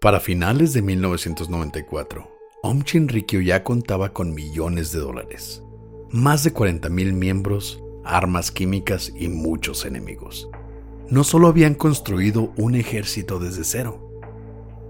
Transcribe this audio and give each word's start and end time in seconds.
Para 0.00 0.18
finales 0.18 0.72
de 0.72 0.80
1994, 0.80 2.26
Om 2.62 2.84
Chinrikyo 2.84 3.42
ya 3.42 3.62
contaba 3.62 4.14
con 4.14 4.32
millones 4.32 4.92
de 4.92 4.98
dólares, 4.98 5.62
más 6.08 6.42
de 6.42 6.54
40.000 6.54 7.12
miembros, 7.12 7.84
armas 8.02 8.50
químicas 8.50 9.12
y 9.14 9.28
muchos 9.28 9.84
enemigos. 9.84 10.48
No 11.10 11.22
solo 11.22 11.48
habían 11.48 11.74
construido 11.74 12.54
un 12.56 12.76
ejército 12.76 13.38
desde 13.38 13.62
cero, 13.62 14.22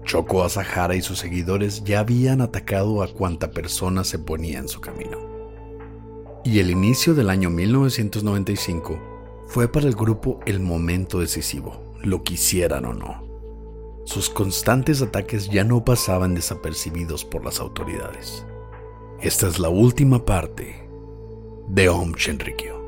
Choco 0.05 0.45
Asahara 0.45 0.95
y 0.95 1.01
sus 1.01 1.19
seguidores 1.19 1.83
ya 1.83 1.99
habían 1.99 2.39
atacado 2.39 3.03
a 3.03 3.13
cuanta 3.13 3.51
persona 3.51 4.05
se 4.05 4.17
ponía 4.17 4.59
en 4.59 4.69
su 4.69 4.79
camino. 4.79 5.17
Y 6.45 6.59
el 6.59 6.71
inicio 6.71 7.13
del 7.15 7.29
año 7.29 7.49
1995 7.49 8.97
fue 9.47 9.67
para 9.67 9.87
el 9.87 9.93
grupo 9.93 10.39
el 10.45 10.61
momento 10.61 11.19
decisivo, 11.19 11.97
lo 12.01 12.23
quisieran 12.23 12.85
o 12.85 12.93
no 12.93 13.30
sus 14.11 14.29
constantes 14.29 15.01
ataques 15.01 15.47
ya 15.47 15.63
no 15.63 15.85
pasaban 15.85 16.35
desapercibidos 16.35 17.23
por 17.23 17.45
las 17.45 17.61
autoridades. 17.61 18.45
Esta 19.21 19.47
es 19.47 19.57
la 19.57 19.69
última 19.69 20.25
parte 20.25 20.85
de 21.69 21.87
Om 21.87 22.13
Shinrikyo. 22.15 22.81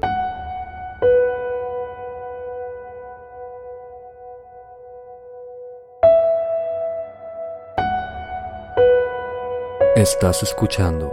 Estás 9.96 10.44
escuchando 10.44 11.10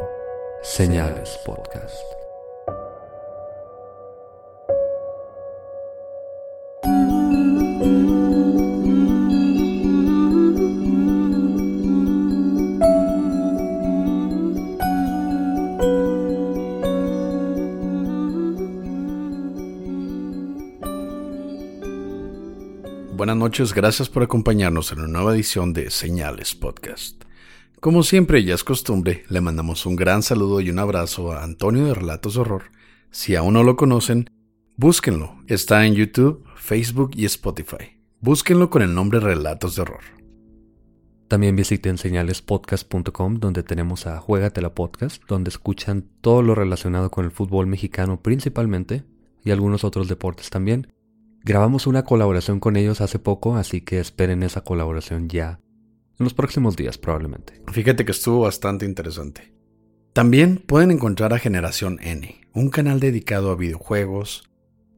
Señales 0.62 1.38
Podcast. 1.47 2.20
Noches, 23.51 23.75
gracias 23.75 24.09
por 24.09 24.23
acompañarnos 24.23 24.93
en 24.93 25.01
una 25.01 25.09
nueva 25.09 25.34
edición 25.34 25.73
de 25.73 25.91
Señales 25.91 26.55
Podcast. 26.55 27.25
Como 27.81 28.05
siempre 28.05 28.45
ya 28.45 28.55
es 28.55 28.62
costumbre, 28.62 29.25
le 29.29 29.41
mandamos 29.41 29.87
un 29.87 29.97
gran 29.97 30.23
saludo 30.23 30.61
y 30.61 30.70
un 30.70 30.79
abrazo 30.79 31.33
a 31.33 31.43
Antonio 31.43 31.84
de 31.87 31.95
Relatos 31.95 32.34
de 32.34 32.43
Horror. 32.43 32.71
Si 33.11 33.34
aún 33.34 33.55
no 33.55 33.65
lo 33.65 33.75
conocen, 33.75 34.31
búsquenlo. 34.77 35.34
Está 35.49 35.84
en 35.84 35.97
YouTube, 35.97 36.44
Facebook 36.55 37.11
y 37.16 37.25
Spotify. 37.25 37.99
Búsquenlo 38.21 38.71
con 38.71 38.83
el 38.83 38.94
nombre 38.94 39.19
Relatos 39.19 39.75
de 39.75 39.82
Horror. 39.82 40.05
También 41.27 41.56
visiten 41.56 41.99
señalespodcast.com 41.99 43.41
donde 43.41 43.65
tenemos 43.65 44.06
a 44.06 44.21
Juegatela 44.21 44.77
Podcast, 44.77 45.25
donde 45.27 45.49
escuchan 45.49 46.09
todo 46.21 46.43
lo 46.43 46.55
relacionado 46.55 47.11
con 47.11 47.25
el 47.25 47.32
fútbol 47.32 47.67
mexicano 47.67 48.22
principalmente 48.22 49.03
y 49.44 49.50
algunos 49.50 49.82
otros 49.82 50.06
deportes 50.06 50.50
también. 50.50 50.87
Grabamos 51.43 51.87
una 51.87 52.05
colaboración 52.05 52.61
con 52.61 52.77
ellos 52.77 53.01
hace 53.01 53.19
poco, 53.19 53.56
así 53.56 53.81
que 53.81 53.99
esperen 53.99 54.43
esa 54.43 54.62
colaboración 54.62 55.28
ya 55.28 55.61
en 56.19 56.25
los 56.25 56.34
próximos 56.34 56.77
días 56.77 56.99
probablemente. 56.99 57.62
Fíjate 57.73 58.05
que 58.05 58.12
estuvo 58.12 58.41
bastante 58.41 58.84
interesante. 58.84 59.55
También 60.12 60.62
pueden 60.67 60.91
encontrar 60.91 61.33
a 61.33 61.39
Generación 61.39 61.99
N, 62.03 62.41
un 62.53 62.69
canal 62.69 63.00
dedicado 63.00 63.50
a 63.50 63.56
videojuegos, 63.56 64.50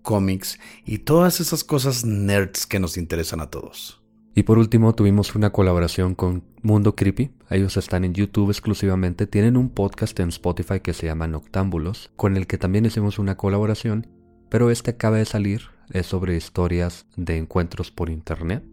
cómics 0.03 0.59
y 0.85 0.99
todas 0.99 1.41
esas 1.41 1.63
cosas 1.65 2.05
nerds 2.05 2.67
que 2.67 2.81
nos 2.81 2.97
interesan 2.97 3.41
a 3.41 3.51
todos. 3.51 4.03
Y 4.35 4.45
por 4.45 4.59
último 4.59 4.95
tuvimos 4.95 5.35
una 5.35 5.51
colaboración 5.51 6.15
con 6.15 6.43
Mundo 6.63 6.97
Creepy. 6.97 7.31
Ellos 7.51 7.77
están 7.77 8.05
en 8.05 8.15
YouTube 8.15 8.51
exclusivamente. 8.51 9.27
Tienen 9.27 9.59
un 9.59 9.69
podcast 9.69 10.19
en 10.21 10.31
Spotify 10.31 10.81
que 10.81 10.95
se 10.95 11.07
llama 11.07 11.29
Noctámbulos, 11.29 12.11
con 12.17 12.37
el 12.37 12.47
que 12.47 12.57
también 12.57 12.87
hicimos 12.87 13.19
una 13.19 13.37
colaboración. 13.37 14.07
Pero 14.49 14.71
este 14.71 14.93
acaba 14.93 15.19
de 15.19 15.27
salir, 15.27 15.65
es 15.93 16.07
sobre 16.07 16.37
historias 16.37 17.07
de 17.17 17.37
encuentros 17.37 17.91
por 17.91 18.11
internet. 18.11 18.65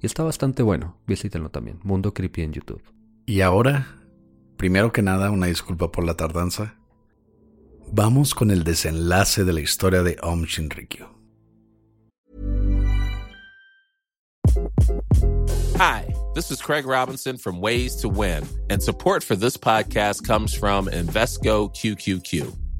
Y 0.00 0.06
está 0.06 0.22
bastante 0.22 0.62
bueno, 0.62 0.98
visítenlo 1.06 1.50
también, 1.50 1.78
Mundo 1.82 2.12
Creepy 2.12 2.42
en 2.42 2.52
YouTube. 2.52 2.82
Y 3.24 3.40
ahora, 3.40 3.86
primero 4.56 4.92
que 4.92 5.00
nada, 5.00 5.30
una 5.30 5.46
disculpa 5.46 5.90
por 5.90 6.04
la 6.04 6.14
tardanza. 6.14 6.74
Vamos 7.90 8.34
con 8.34 8.50
el 8.50 8.64
desenlace 8.64 9.44
de 9.44 9.52
la 9.52 9.60
historia 9.60 10.02
de 10.02 10.18
Om 10.20 10.44
Shinrikyo. 10.44 11.08
Hi, 15.76 16.14
this 16.34 16.50
is 16.50 16.60
Craig 16.60 16.86
Robinson 16.86 17.36
from 17.36 17.60
Ways 17.60 17.96
to 17.96 18.08
Win, 18.08 18.44
and 18.70 18.82
support 18.82 19.24
for 19.24 19.36
this 19.36 19.56
podcast 19.56 20.24
comes 20.24 20.54
from 20.54 20.86
Invesco 20.88 21.68
QQQ. 21.74 22.63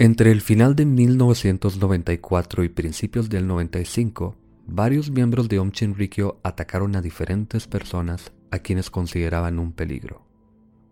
Entre 0.00 0.32
el 0.32 0.40
final 0.40 0.76
de 0.76 0.86
1994 0.86 2.64
y 2.64 2.70
principios 2.70 3.28
del 3.28 3.46
95, 3.46 4.34
varios 4.66 5.10
miembros 5.10 5.46
de 5.50 5.58
Om 5.58 5.72
Chinrikyo 5.72 6.40
atacaron 6.42 6.96
a 6.96 7.02
diferentes 7.02 7.66
personas 7.66 8.32
a 8.50 8.60
quienes 8.60 8.88
consideraban 8.88 9.58
un 9.58 9.72
peligro, 9.72 10.26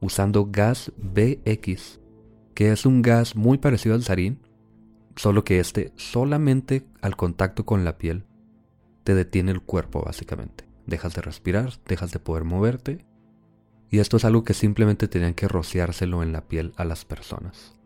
usando 0.03 0.51
gas 0.51 0.93
BX, 0.99 2.01
que 2.53 2.71
es 2.71 2.85
un 2.85 3.01
gas 3.01 3.35
muy 3.35 3.57
parecido 3.57 3.95
al 3.95 4.03
sarín, 4.03 4.41
solo 5.17 5.43
que 5.43 5.59
este 5.59 5.91
solamente 5.97 6.85
al 7.01 7.17
contacto 7.17 7.65
con 7.65 7.87
la 7.87 7.97
piel 7.97 8.27
te 9.05 9.15
detiene 9.15 9.53
el 9.53 9.63
cuerpo 9.63 10.03
básicamente. 10.05 10.69
Dejas 10.85 11.15
de 11.15 11.23
respirar, 11.23 11.73
dejas 11.87 12.13
de 12.13 12.19
poder 12.19 12.45
moverte, 12.45 13.07
y 13.89 14.01
esto 14.01 14.19
es 14.19 14.27
algo 14.27 14.45
que 14.45 14.53
simplemente 14.53 15.09
tenían 15.09 15.33
que 15.33 15.49
rociárselo 15.49 16.23
en 16.23 16.35
la 16.35 16.47
piel 16.47 16.75
a 16.77 16.85
las 16.85 17.07
personas 17.07 17.78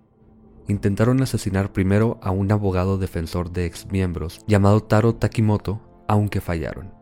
intentaron 0.68 1.22
asesinar 1.22 1.72
primero 1.72 2.18
a 2.22 2.30
un 2.30 2.50
abogado 2.52 2.98
defensor 2.98 3.50
de 3.50 3.66
exmiembros 3.66 4.40
llamado 4.46 4.82
Taro 4.82 5.14
Takimoto, 5.14 5.80
aunque 6.08 6.40
fallaron. 6.40 6.92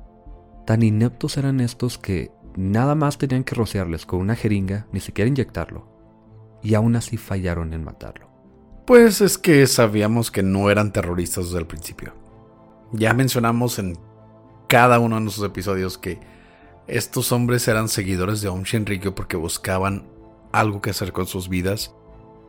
Tan 0.67 0.83
ineptos 0.83 1.37
eran 1.37 1.61
estos 1.61 1.99
que 1.99 2.31
nada 2.57 2.95
más 2.95 3.19
tenían 3.19 3.45
que 3.45 3.55
rociarles 3.55 4.07
con 4.07 4.21
una 4.21 4.37
jeringa, 4.37 4.87
ni 4.93 5.01
siquiera 5.01 5.29
inyectarlo, 5.29 5.87
y 6.63 6.75
aún 6.75 6.97
así 6.97 7.17
fallaron 7.17 7.73
en 7.73 7.85
matarlo. 7.85 8.29
Pues 8.87 9.21
es 9.21 9.39
que 9.39 9.67
sabíamos 9.67 10.31
que 10.31 10.43
no 10.43 10.71
eran 10.71 10.93
terroristas 10.93 11.47
desde 11.47 11.59
el 11.59 11.67
principio. 11.67 12.15
Ya 12.93 13.15
mencionamos 13.15 13.79
en 13.79 13.97
cada 14.69 14.99
uno 14.99 15.17
de 15.17 15.23
nuestros 15.23 15.47
episodios 15.47 15.99
que 15.99 16.19
estos 16.87 17.31
hombres 17.31 17.69
eran 17.69 17.89
seguidores 17.89 18.41
de 18.41 18.49
Om 18.49 18.63
Shinrikyo 18.63 19.15
porque 19.15 19.37
buscaban 19.37 20.09
algo 20.53 20.81
que 20.81 20.91
hacer 20.91 21.13
con 21.13 21.27
sus 21.27 21.49
vidas 21.49 21.95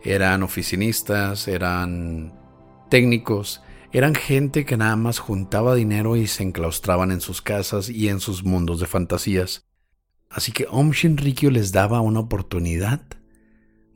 eran 0.03 0.43
oficinistas, 0.43 1.47
eran 1.47 2.33
técnicos, 2.89 3.61
eran 3.91 4.15
gente 4.15 4.65
que 4.65 4.77
nada 4.77 4.95
más 4.95 5.19
juntaba 5.19 5.75
dinero 5.75 6.15
y 6.15 6.27
se 6.27 6.43
enclaustraban 6.43 7.11
en 7.11 7.21
sus 7.21 7.41
casas 7.41 7.89
y 7.89 8.09
en 8.09 8.19
sus 8.19 8.43
mundos 8.43 8.79
de 8.79 8.87
fantasías. 8.87 9.65
Así 10.29 10.51
que 10.51 10.65
Om 10.69 10.91
Shinrikyo 10.91 11.51
les 11.51 11.71
daba 11.71 11.99
una 11.99 12.21
oportunidad 12.21 13.01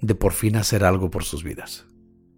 de 0.02 0.16
por 0.16 0.34
fin 0.34 0.58
hacer 0.58 0.84
algo 0.84 1.10
por 1.10 1.24
sus 1.24 1.44
vidas. 1.44 1.86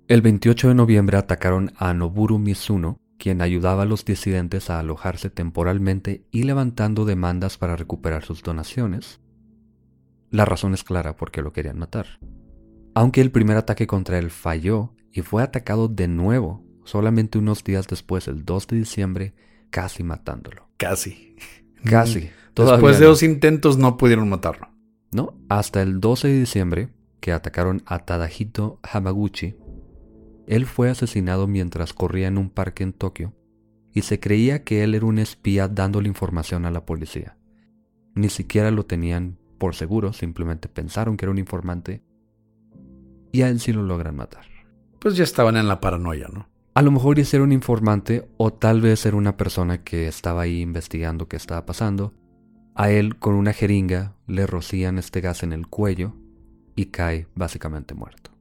El 0.07 0.21
28 0.21 0.69
de 0.69 0.75
noviembre 0.75 1.17
atacaron 1.17 1.73
a 1.77 1.93
Noburu 1.93 2.37
Mizuno, 2.37 3.01
quien 3.17 3.41
ayudaba 3.41 3.83
a 3.83 3.85
los 3.85 4.05
disidentes 4.05 4.69
a 4.69 4.79
alojarse 4.79 5.29
temporalmente 5.29 6.25
y 6.31 6.43
levantando 6.43 7.03
demandas 7.03 7.57
para 7.57 7.75
recuperar 7.75 8.23
sus 8.23 8.43
donaciones. 8.43 9.19
La 10.29 10.45
razón 10.45 10.73
es 10.73 10.83
clara 10.83 11.15
porque 11.15 11.41
lo 11.41 11.51
querían 11.51 11.79
matar. 11.79 12.19
Aunque 12.97 13.21
el 13.21 13.29
primer 13.29 13.57
ataque 13.57 13.85
contra 13.85 14.17
él 14.17 14.31
falló 14.31 14.91
y 15.11 15.21
fue 15.21 15.43
atacado 15.43 15.87
de 15.87 16.07
nuevo 16.07 16.63
solamente 16.83 17.37
unos 17.37 17.63
días 17.63 17.85
después, 17.85 18.27
el 18.27 18.43
2 18.43 18.65
de 18.65 18.75
diciembre, 18.75 19.33
casi 19.69 20.01
matándolo. 20.01 20.67
Casi. 20.77 21.35
Casi. 21.83 22.31
Después 22.55 22.97
de 22.97 23.05
dos 23.05 23.21
intentos 23.21 23.77
no 23.77 23.97
pudieron 23.97 24.27
matarlo. 24.27 24.69
No, 25.11 25.35
hasta 25.47 25.83
el 25.83 25.99
12 25.99 26.27
de 26.27 26.39
diciembre, 26.39 26.89
que 27.19 27.31
atacaron 27.31 27.83
a 27.85 27.99
Tadahito 27.99 28.79
Hamaguchi, 28.81 29.55
él 30.47 30.65
fue 30.65 30.89
asesinado 30.89 31.45
mientras 31.45 31.93
corría 31.93 32.27
en 32.27 32.39
un 32.39 32.49
parque 32.49 32.81
en 32.81 32.93
Tokio 32.93 33.35
y 33.93 34.01
se 34.01 34.19
creía 34.19 34.63
que 34.63 34.83
él 34.83 34.95
era 34.95 35.05
un 35.05 35.19
espía 35.19 35.67
dándole 35.67 36.07
información 36.07 36.65
a 36.65 36.71
la 36.71 36.83
policía. 36.87 37.37
Ni 38.15 38.29
siquiera 38.29 38.71
lo 38.71 38.87
tenían 38.87 39.37
por 39.59 39.75
seguro, 39.75 40.13
simplemente 40.13 40.67
pensaron 40.67 41.15
que 41.15 41.25
era 41.25 41.31
un 41.31 41.37
informante 41.37 42.01
y 43.31 43.41
a 43.41 43.49
él 43.49 43.59
sí 43.59 43.73
lo 43.73 43.83
logran 43.83 44.15
matar. 44.15 44.45
Pues 44.99 45.15
ya 45.15 45.23
estaban 45.23 45.57
en 45.57 45.67
la 45.67 45.79
paranoia, 45.79 46.27
¿no? 46.31 46.47
A 46.73 46.81
lo 46.81 46.91
mejor 46.91 47.19
era 47.19 47.41
un 47.41 47.51
informante 47.51 48.29
o 48.37 48.53
tal 48.53 48.81
vez 48.81 49.05
era 49.05 49.17
una 49.17 49.35
persona 49.35 49.83
que 49.83 50.07
estaba 50.07 50.43
ahí 50.43 50.61
investigando 50.61 51.27
qué 51.27 51.35
estaba 51.35 51.65
pasando. 51.65 52.13
A 52.75 52.91
él 52.91 53.17
con 53.17 53.33
una 53.33 53.53
jeringa 53.53 54.15
le 54.27 54.45
rocían 54.45 54.99
este 54.99 55.21
gas 55.21 55.41
en 55.41 55.53
el 55.53 55.67
cuello 55.67 56.13
y 56.75 56.87
cae 56.87 57.27
básicamente 57.33 57.95
muerto. 57.95 58.31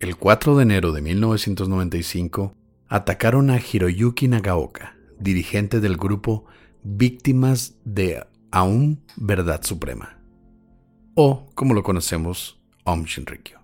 El 0.00 0.16
4 0.16 0.56
de 0.56 0.62
enero 0.62 0.92
de 0.92 1.02
1995 1.02 2.54
atacaron 2.88 3.50
a 3.50 3.58
Hiroyuki 3.60 4.28
Nagaoka, 4.28 4.96
dirigente 5.18 5.80
del 5.80 5.96
grupo 5.96 6.46
Víctimas 6.82 7.76
de 7.84 8.26
Aum 8.50 8.98
Verdad 9.16 9.62
Suprema, 9.64 10.18
o 11.14 11.46
como 11.54 11.74
lo 11.74 11.82
conocemos, 11.82 12.60
Om 12.84 13.04
Shinrikyo. 13.04 13.63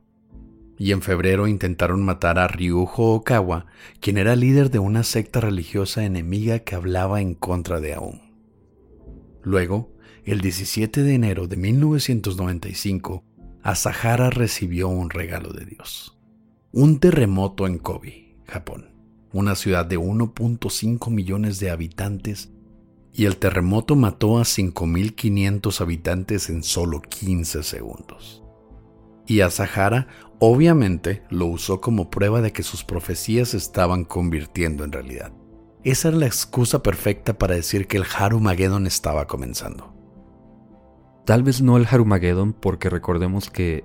Y 0.81 0.93
en 0.93 1.03
febrero 1.03 1.47
intentaron 1.47 2.03
matar 2.03 2.39
a 2.39 2.49
Ryuho 2.49 3.17
Okawa, 3.17 3.67
quien 4.01 4.17
era 4.17 4.35
líder 4.35 4.71
de 4.71 4.79
una 4.79 5.05
secta 5.05 5.39
religiosa 5.39 6.07
enemiga 6.07 6.61
que 6.61 6.75
hablaba 6.75 7.21
en 7.21 7.35
contra 7.35 7.81
de 7.81 7.93
Aum. 7.93 8.19
Luego, 9.43 9.93
el 10.25 10.41
17 10.41 11.03
de 11.03 11.15
enero 11.15 11.49
de 11.49 11.59
1995, 11.59 13.23
Asahara 13.63 14.31
recibió 14.31 14.89
un 14.89 15.11
regalo 15.11 15.53
de 15.53 15.67
Dios. 15.67 16.19
Un 16.73 16.99
terremoto 16.99 17.67
en 17.67 17.77
Kobe, 17.77 18.39
Japón, 18.47 18.95
una 19.35 19.57
ciudad 19.57 19.85
de 19.85 19.99
1.5 19.99 21.11
millones 21.11 21.61
de 21.61 21.69
habitantes, 21.69 22.53
y 23.13 23.27
el 23.27 23.37
terremoto 23.37 23.97
mató 23.97 24.39
a 24.39 24.45
5.500 24.45 25.79
habitantes 25.83 26.49
en 26.49 26.63
solo 26.63 27.03
15 27.03 27.65
segundos. 27.65 28.43
Y 29.31 29.43
Asahara 29.43 30.09
obviamente 30.41 31.23
lo 31.31 31.47
usó 31.47 31.81
como 31.81 32.11
prueba 32.11 32.41
de 32.41 32.53
que 32.53 32.65
sus 32.65 32.83
profecías 32.83 33.51
se 33.51 33.59
estaban 33.59 34.05
convirtiendo 34.05 34.83
en 34.83 34.91
realidad. 34.91 35.31
Esa 35.85 36.09
era 36.09 36.17
la 36.17 36.27
excusa 36.27 36.83
perfecta 36.83 37.39
para 37.39 37.55
decir 37.55 37.87
que 37.87 37.99
el 37.99 38.07
Harumageddon 38.13 38.89
estaba 38.89 39.29
comenzando. 39.29 39.95
Tal 41.27 41.45
vez 41.45 41.63
no 41.63 41.77
el 41.77 41.87
Harumageddon 41.87 42.55
porque 42.55 42.91
recordemos 42.91 43.51
que 43.51 43.85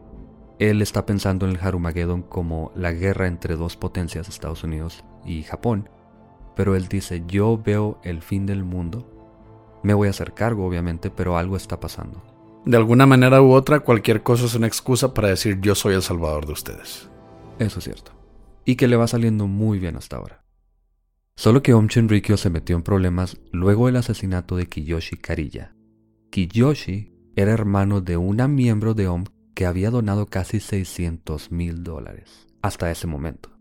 él 0.58 0.82
está 0.82 1.06
pensando 1.06 1.46
en 1.46 1.52
el 1.52 1.62
Harumageddon 1.62 2.24
como 2.24 2.72
la 2.74 2.92
guerra 2.92 3.28
entre 3.28 3.56
dos 3.56 3.78
potencias, 3.78 4.28
Estados 4.28 4.64
Unidos 4.64 5.06
y 5.26 5.44
Japón. 5.44 5.92
Pero 6.56 6.76
él 6.76 6.88
dice, 6.88 7.22
yo 7.28 7.62
veo 7.64 8.00
el 8.04 8.24
fin 8.24 8.48
del 8.48 8.64
mundo. 8.64 9.08
Me 9.84 9.94
voy 9.94 10.08
a 10.08 10.10
hacer 10.10 10.34
cargo, 10.34 10.66
obviamente, 10.66 11.12
pero 11.12 11.38
algo 11.38 11.56
está 11.56 11.80
pasando. 11.80 12.35
De 12.66 12.78
alguna 12.78 13.06
manera 13.06 13.44
u 13.44 13.52
otra, 13.52 13.82
cualquier 13.82 14.24
cosa 14.24 14.46
es 14.46 14.56
una 14.56 14.66
excusa 14.66 15.14
para 15.14 15.30
decir 15.30 15.60
yo 15.62 15.76
soy 15.76 15.94
el 15.94 16.02
salvador 16.02 16.48
de 16.48 16.54
ustedes. 16.54 17.08
Eso 17.60 17.78
es 17.78 17.86
cierto. 17.86 18.12
Y 18.66 18.76
que 18.76 18.88
le 18.88 18.96
va 18.96 19.08
saliendo 19.08 19.46
muy 19.46 19.78
bien 19.78 19.96
hasta 19.96 20.18
ahora. 20.18 20.44
Solo 21.36 21.62
que 21.62 21.76
Om 21.76 21.88
Shinrikyo 21.88 22.38
se 22.38 22.50
metió 22.50 22.76
en 22.76 22.82
problemas 22.82 23.38
luego 23.52 23.86
del 23.86 23.98
asesinato 23.98 24.56
de 24.56 24.66
Kiyoshi 24.66 25.18
Kariya. 25.18 25.76
Kiyoshi 26.32 27.14
era 27.36 27.52
hermano 27.52 28.02
de 28.02 28.18
una 28.18 28.48
miembro 28.48 28.96
de 28.96 29.10
OM 29.10 29.26
que 29.54 29.68
había 29.68 29.92
donado 29.92 30.26
casi 30.26 30.60
600 30.60 31.52
mil 31.52 31.84
dólares 31.84 32.48
hasta 32.64 32.90
ese 32.90 33.06
momento. 33.06 33.52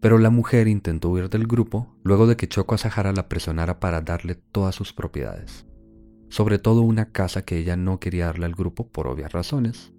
Pero 0.00 0.18
la 0.18 0.30
mujer 0.30 0.68
intentó 0.68 1.08
huir 1.08 1.28
del 1.28 1.48
grupo 1.48 1.96
luego 2.04 2.28
de 2.28 2.36
que 2.36 2.46
Choco 2.46 2.76
Asahara 2.76 3.12
la 3.12 3.28
presionara 3.28 3.80
para 3.80 4.00
darle 4.00 4.36
todas 4.36 4.74
sus 4.76 4.92
propiedades, 4.92 5.66
sobre 6.28 6.58
todo 6.58 6.82
una 6.82 7.12
casa 7.12 7.42
que 7.42 7.58
ella 7.58 7.76
no 7.76 8.00
quería 8.00 8.26
darle 8.26 8.46
al 8.46 8.54
grupo 8.54 8.88
por 8.88 9.06
obvias 9.06 9.32
razones. 9.32 9.92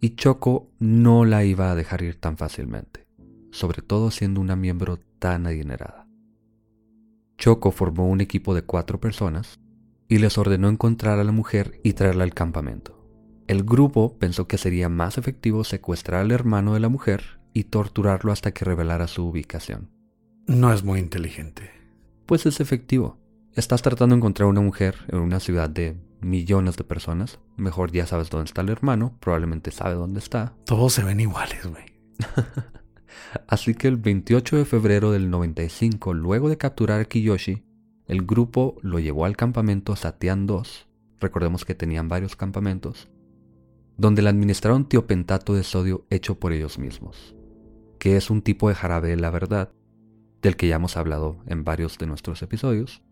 Y 0.00 0.16
Choco 0.16 0.70
no 0.78 1.24
la 1.24 1.44
iba 1.44 1.70
a 1.70 1.74
dejar 1.74 2.02
ir 2.02 2.16
tan 2.16 2.36
fácilmente, 2.36 3.06
sobre 3.50 3.82
todo 3.82 4.10
siendo 4.10 4.40
una 4.40 4.56
miembro 4.56 4.98
tan 5.18 5.46
adinerada. 5.46 6.08
Choco 7.38 7.70
formó 7.70 8.08
un 8.08 8.20
equipo 8.20 8.54
de 8.54 8.62
cuatro 8.62 9.00
personas 9.00 9.60
y 10.08 10.18
les 10.18 10.38
ordenó 10.38 10.68
encontrar 10.68 11.18
a 11.18 11.24
la 11.24 11.32
mujer 11.32 11.80
y 11.82 11.94
traerla 11.94 12.24
al 12.24 12.34
campamento. 12.34 13.02
El 13.46 13.64
grupo 13.64 14.18
pensó 14.18 14.46
que 14.46 14.58
sería 14.58 14.88
más 14.88 15.18
efectivo 15.18 15.64
secuestrar 15.64 16.20
al 16.20 16.30
hermano 16.30 16.74
de 16.74 16.80
la 16.80 16.88
mujer 16.88 17.40
y 17.52 17.64
torturarlo 17.64 18.32
hasta 18.32 18.52
que 18.52 18.64
revelara 18.64 19.08
su 19.08 19.26
ubicación. 19.26 19.90
No 20.46 20.72
es 20.72 20.84
muy 20.84 21.00
inteligente. 21.00 21.70
Pues 22.26 22.46
es 22.46 22.60
efectivo. 22.60 23.18
Estás 23.54 23.82
tratando 23.82 24.14
de 24.14 24.18
encontrar 24.18 24.46
a 24.46 24.50
una 24.50 24.62
mujer 24.62 24.94
en 25.08 25.18
una 25.18 25.38
ciudad 25.38 25.68
de 25.68 25.94
millones 26.22 26.78
de 26.78 26.84
personas. 26.84 27.38
Mejor 27.58 27.92
ya 27.92 28.06
sabes 28.06 28.30
dónde 28.30 28.46
está 28.46 28.62
el 28.62 28.70
hermano, 28.70 29.18
probablemente 29.20 29.70
sabe 29.70 29.94
dónde 29.94 30.20
está. 30.20 30.54
Todos 30.64 30.94
se 30.94 31.04
ven 31.04 31.20
iguales, 31.20 31.66
güey. 31.66 31.84
Así 33.46 33.74
que 33.74 33.88
el 33.88 33.98
28 33.98 34.56
de 34.56 34.64
febrero 34.64 35.12
del 35.12 35.28
95, 35.28 36.14
luego 36.14 36.48
de 36.48 36.56
capturar 36.56 37.00
a 37.00 37.04
Kiyoshi, 37.04 37.62
el 38.06 38.24
grupo 38.24 38.78
lo 38.80 38.98
llevó 39.00 39.26
al 39.26 39.36
campamento 39.36 39.96
Satian 39.96 40.46
2, 40.46 40.88
recordemos 41.20 41.66
que 41.66 41.74
tenían 41.74 42.08
varios 42.08 42.36
campamentos, 42.36 43.10
donde 43.98 44.22
le 44.22 44.30
administraron 44.30 44.88
tiopentato 44.88 45.54
de 45.54 45.62
sodio 45.62 46.06
hecho 46.08 46.38
por 46.38 46.54
ellos 46.54 46.78
mismos, 46.78 47.36
que 47.98 48.16
es 48.16 48.30
un 48.30 48.40
tipo 48.40 48.70
de 48.70 48.74
jarabe 48.74 49.14
la 49.16 49.30
verdad, 49.30 49.72
del 50.40 50.56
que 50.56 50.68
ya 50.68 50.76
hemos 50.76 50.96
hablado 50.96 51.42
en 51.46 51.64
varios 51.64 51.98
de 51.98 52.06
nuestros 52.06 52.40
episodios, 52.40 53.02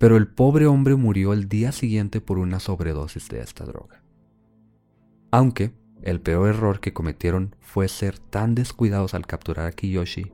pero 0.00 0.16
el 0.16 0.26
pobre 0.26 0.66
hombre 0.66 0.96
murió 0.96 1.32
el 1.32 1.48
día 1.48 1.70
siguiente 1.70 2.20
por 2.20 2.38
una 2.38 2.58
sobredosis 2.58 3.28
de 3.28 3.40
esta 3.40 3.64
droga. 3.64 4.02
Aunque 5.30 5.72
el 6.02 6.20
peor 6.20 6.48
error 6.48 6.80
que 6.80 6.92
cometieron 6.92 7.54
fue 7.60 7.86
ser 7.86 8.18
tan 8.18 8.56
descuidados 8.56 9.14
al 9.14 9.28
capturar 9.28 9.66
a 9.66 9.72
Kiyoshi 9.72 10.32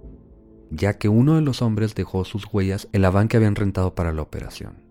ya 0.71 0.99
que 0.99 1.09
uno 1.09 1.35
de 1.35 1.43
los 1.43 1.63
hombres 1.63 1.95
dejó 1.95 2.25
sus 2.25 2.47
huellas 2.53 2.89
en 2.93 3.03
la 3.03 3.11
van 3.11 3.29
que 3.29 3.37
habían 3.37 3.55
rentado 3.55 3.95
para 3.95 4.13
la 4.13 4.23
operación. 4.23 4.85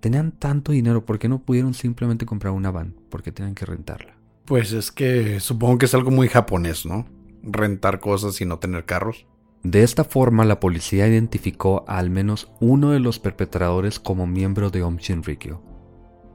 Tenían 0.00 0.32
tanto 0.32 0.72
dinero, 0.72 1.04
¿por 1.04 1.18
qué 1.18 1.28
no 1.28 1.42
pudieron 1.42 1.74
simplemente 1.74 2.26
comprar 2.26 2.52
una 2.52 2.70
van? 2.70 2.94
Porque 3.10 3.32
tenían 3.32 3.54
que 3.54 3.66
rentarla. 3.66 4.16
Pues 4.46 4.72
es 4.72 4.90
que 4.90 5.40
supongo 5.40 5.78
que 5.78 5.86
es 5.86 5.94
algo 5.94 6.10
muy 6.10 6.28
japonés, 6.28 6.86
¿no? 6.86 7.06
Rentar 7.42 8.00
cosas 8.00 8.40
y 8.40 8.46
no 8.46 8.58
tener 8.58 8.86
carros. 8.86 9.26
De 9.62 9.82
esta 9.82 10.04
forma, 10.04 10.46
la 10.46 10.58
policía 10.58 11.06
identificó 11.06 11.84
a 11.86 11.98
al 11.98 12.08
menos 12.08 12.50
uno 12.60 12.92
de 12.92 13.00
los 13.00 13.18
perpetradores 13.18 14.00
como 14.00 14.26
miembro 14.26 14.70
de 14.70 14.82
Om 14.82 14.96
Shinrikyo. 14.96 15.62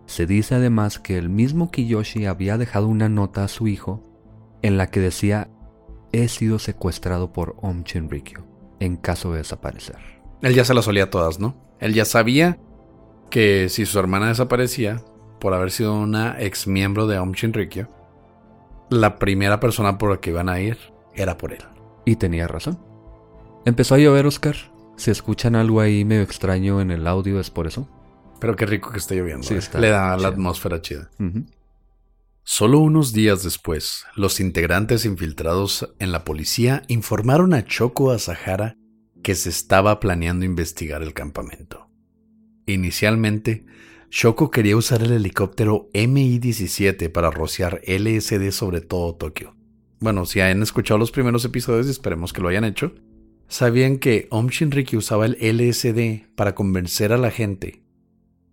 Se 0.06 0.28
dice 0.28 0.54
además 0.54 1.00
que 1.00 1.18
el 1.18 1.30
mismo 1.30 1.72
Kiyoshi 1.72 2.28
había 2.28 2.60
dejado 2.60 2.88
una 2.88 3.10
nota 3.10 3.44
a 3.44 3.48
su 3.48 3.68
hijo 3.68 4.04
en 4.62 4.78
la 4.78 4.92
que 4.92 5.00
decía 5.00 5.50
he 6.12 6.28
sido 6.28 6.60
secuestrado 6.60 7.34
por 7.34 7.56
Om 7.62 7.84
Shinrikyo 7.84 8.46
en 8.80 8.96
caso 8.96 9.32
de 9.32 9.40
desaparecer. 9.40 9.98
Él 10.44 10.54
ya 10.54 10.64
se 10.64 10.76
las 10.76 10.88
olía 10.88 11.10
todas, 11.10 11.40
¿no? 11.40 11.56
Él 11.80 11.96
ya 11.96 12.06
sabía 12.06 12.60
que 13.32 13.70
si 13.70 13.88
su 13.88 13.98
hermana 13.98 14.28
desaparecía 14.28 15.02
por 15.40 15.56
haber 15.56 15.72
sido 15.72 15.96
una 15.96 16.40
ex 16.40 16.68
miembro 16.68 17.08
de 17.08 17.18
Om 17.18 17.32
Shinrikyo, 17.32 17.90
la 18.92 19.18
primera 19.18 19.60
persona 19.60 19.98
por 19.98 20.12
la 20.12 20.18
que 20.18 20.30
iban 20.30 20.48
a 20.48 20.60
ir 20.60 20.78
era 21.16 21.38
por 21.38 21.54
él. 21.54 21.64
Y 22.06 22.18
tenía 22.18 22.48
razón. 22.48 22.85
Empezó 23.66 23.96
a 23.96 23.98
llover, 23.98 24.28
Oscar. 24.28 24.56
Si 24.96 25.12
escuchan 25.12 25.56
algo 25.56 25.82
ahí 25.82 26.06
medio 26.06 26.22
extraño 26.22 26.82
en 26.82 26.92
el 26.92 27.08
audio, 27.08 27.40
es 27.40 27.50
por 27.50 27.66
eso. 27.68 27.90
Pero 28.40 28.56
qué 28.56 28.66
rico 28.66 28.92
que 28.92 29.00
esté 29.00 29.16
lloviendo. 29.16 29.44
Sí, 29.44 29.56
¿eh? 29.56 29.58
está 29.58 29.80
Le 29.80 29.90
da 29.90 30.16
la 30.18 30.28
atmósfera 30.28 30.82
chida. 30.82 31.10
Solo 32.44 32.80
unos 32.80 33.12
días 33.12 33.44
después, 33.44 34.06
los 34.16 34.40
integrantes 34.40 35.04
infiltrados 35.04 35.94
en 35.98 36.12
la 36.12 36.24
policía 36.24 36.84
informaron 36.88 37.56
a 37.56 37.66
Choco 37.66 38.12
Asahara 38.12 38.78
que 39.24 39.34
se 39.34 39.50
estaba 39.50 40.00
planeando 40.00 40.46
investigar 40.46 41.02
el 41.02 41.16
campamento. 41.16 41.90
Inicialmente, 42.68 43.66
Shoko 44.12 44.52
quería 44.52 44.78
usar 44.78 45.02
el 45.02 45.12
helicóptero 45.12 45.90
Mi-17 45.94 47.12
para 47.12 47.32
rociar 47.32 47.82
LSD 47.88 48.52
sobre 48.52 48.82
todo 48.82 49.16
Tokio. 49.16 49.56
Bueno, 50.00 50.28
si 50.28 50.42
han 50.42 50.62
escuchado 50.62 51.00
los 51.00 51.10
primeros 51.10 51.44
episodios, 51.44 51.88
esperemos 51.88 52.32
que 52.32 52.42
lo 52.42 52.50
hayan 52.50 52.66
hecho, 52.66 52.94
sabían 53.48 53.98
que 53.98 54.28
Om 54.32 54.48
Shinriki 54.48 54.98
usaba 54.98 55.26
el 55.26 55.38
LSD 55.40 56.34
para 56.36 56.56
convencer 56.56 57.14
a 57.14 57.18
la 57.18 57.32
gente 57.32 57.84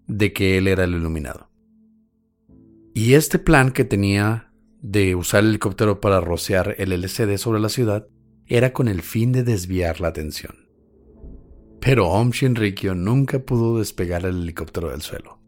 de 0.06 0.32
que 0.32 0.58
él 0.58 0.68
era 0.68 0.84
el 0.84 0.94
iluminado. 0.94 1.50
Y 2.94 3.14
este 3.14 3.38
plan 3.38 3.72
que 3.72 3.84
tenía 3.84 4.52
de 4.80 5.14
usar 5.14 5.40
el 5.40 5.50
helicóptero 5.50 6.00
para 6.00 6.20
rociar 6.20 6.74
el 6.78 6.92
LSD 6.92 7.36
sobre 7.38 7.60
la 7.60 7.68
ciudad 7.68 8.06
era 8.46 8.72
con 8.72 8.88
el 8.88 9.02
fin 9.02 9.32
de 9.32 9.44
desviar 9.44 10.00
la 10.00 10.08
atención. 10.08 10.68
Pero 11.80 12.08
Om 12.08 12.30
Shinrikyo 12.30 12.94
nunca 12.94 13.38
pudo 13.40 13.78
despegar 13.78 14.26
el 14.26 14.42
helicóptero 14.42 14.90
del 14.90 15.00
suelo. 15.00 15.40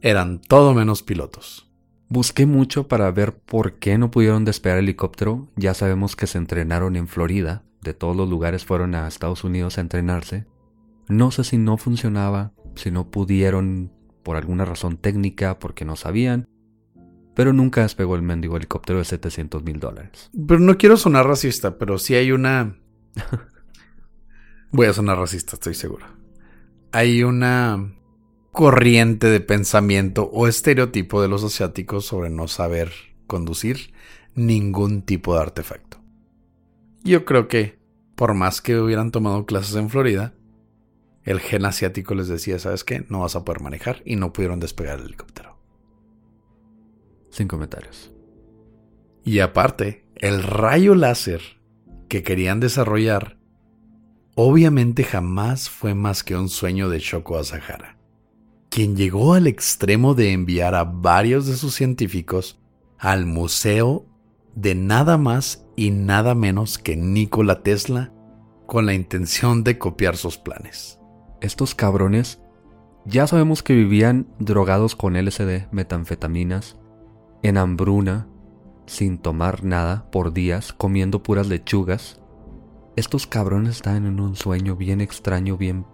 Eran 0.00 0.40
todo 0.40 0.74
menos 0.74 1.02
pilotos. 1.02 1.70
Busqué 2.08 2.46
mucho 2.46 2.88
para 2.88 3.10
ver 3.10 3.36
por 3.36 3.78
qué 3.78 3.98
no 3.98 4.10
pudieron 4.10 4.44
despegar 4.44 4.78
el 4.78 4.84
helicóptero. 4.84 5.48
Ya 5.56 5.74
sabemos 5.74 6.16
que 6.16 6.26
se 6.26 6.38
entrenaron 6.38 6.96
en 6.96 7.06
Florida. 7.06 7.64
De 7.82 7.94
todos 7.94 8.16
los 8.16 8.28
lugares 8.28 8.64
fueron 8.64 8.94
a 8.94 9.06
Estados 9.06 9.44
Unidos 9.44 9.78
a 9.78 9.80
entrenarse. 9.80 10.46
No 11.08 11.30
sé 11.30 11.44
si 11.44 11.58
no 11.58 11.76
funcionaba, 11.76 12.52
si 12.74 12.90
no 12.90 13.10
pudieron 13.10 13.92
por 14.22 14.36
alguna 14.36 14.64
razón 14.64 14.96
técnica, 14.96 15.58
porque 15.58 15.84
no 15.84 15.96
sabían. 15.96 16.48
Pero 17.34 17.52
nunca 17.52 17.82
despegó 17.82 18.16
el 18.16 18.22
mendigo 18.22 18.56
helicóptero 18.56 18.98
de 18.98 19.04
700 19.04 19.62
mil 19.62 19.78
dólares. 19.78 20.30
Pero 20.46 20.60
no 20.60 20.76
quiero 20.76 20.96
sonar 20.96 21.26
racista, 21.26 21.78
pero 21.78 21.98
sí 21.98 22.14
hay 22.14 22.32
una 22.32 22.76
Voy 24.70 24.86
a 24.86 24.92
sonar 24.92 25.18
racista, 25.18 25.54
estoy 25.54 25.74
seguro. 25.74 26.04
Hay 26.92 27.22
una 27.22 27.94
corriente 28.52 29.28
de 29.28 29.40
pensamiento 29.40 30.28
o 30.30 30.46
estereotipo 30.46 31.22
de 31.22 31.28
los 31.28 31.42
asiáticos 31.42 32.04
sobre 32.04 32.28
no 32.28 32.48
saber 32.48 32.92
conducir 33.26 33.94
ningún 34.34 35.02
tipo 35.02 35.34
de 35.34 35.40
artefacto. 35.40 35.87
Yo 37.08 37.24
creo 37.24 37.48
que, 37.48 37.78
por 38.16 38.34
más 38.34 38.60
que 38.60 38.78
hubieran 38.78 39.10
tomado 39.10 39.46
clases 39.46 39.76
en 39.76 39.88
Florida, 39.88 40.34
el 41.24 41.40
gen 41.40 41.64
asiático 41.64 42.14
les 42.14 42.28
decía, 42.28 42.58
¿sabes 42.58 42.84
qué? 42.84 43.06
No 43.08 43.20
vas 43.20 43.34
a 43.34 43.46
poder 43.46 43.62
manejar 43.62 44.02
y 44.04 44.16
no 44.16 44.34
pudieron 44.34 44.60
despegar 44.60 44.98
el 44.98 45.06
helicóptero. 45.06 45.58
Sin 47.30 47.48
comentarios. 47.48 48.12
Y 49.24 49.40
aparte, 49.40 50.04
el 50.16 50.42
rayo 50.42 50.94
láser 50.94 51.40
que 52.08 52.22
querían 52.22 52.60
desarrollar 52.60 53.38
obviamente 54.34 55.02
jamás 55.02 55.70
fue 55.70 55.94
más 55.94 56.22
que 56.22 56.36
un 56.36 56.50
sueño 56.50 56.90
de 56.90 56.98
Shoko 56.98 57.38
Asahara, 57.38 57.96
quien 58.68 58.96
llegó 58.96 59.32
al 59.32 59.46
extremo 59.46 60.14
de 60.14 60.32
enviar 60.32 60.74
a 60.74 60.84
varios 60.84 61.46
de 61.46 61.56
sus 61.56 61.74
científicos 61.74 62.60
al 62.98 63.24
museo 63.24 64.04
de 64.60 64.74
nada 64.74 65.18
más 65.18 65.64
y 65.76 65.92
nada 65.92 66.34
menos 66.34 66.78
que 66.78 66.96
Nikola 66.96 67.62
Tesla 67.62 68.12
con 68.66 68.86
la 68.86 68.94
intención 68.94 69.62
de 69.62 69.78
copiar 69.78 70.16
sus 70.16 70.36
planes. 70.36 70.98
Estos 71.40 71.76
cabrones 71.76 72.40
ya 73.04 73.28
sabemos 73.28 73.62
que 73.62 73.74
vivían 73.74 74.26
drogados 74.40 74.96
con 74.96 75.14
LSD, 75.14 75.68
metanfetaminas, 75.70 76.76
en 77.44 77.56
hambruna, 77.56 78.26
sin 78.86 79.18
tomar 79.18 79.62
nada 79.62 80.10
por 80.10 80.32
días, 80.32 80.72
comiendo 80.72 81.22
puras 81.22 81.46
lechugas, 81.46 82.20
estos 82.96 83.28
cabrones 83.28 83.76
estaban 83.76 84.06
en 84.06 84.18
un 84.18 84.34
sueño 84.34 84.74
bien 84.74 85.00
extraño, 85.00 85.56
bien... 85.56 85.86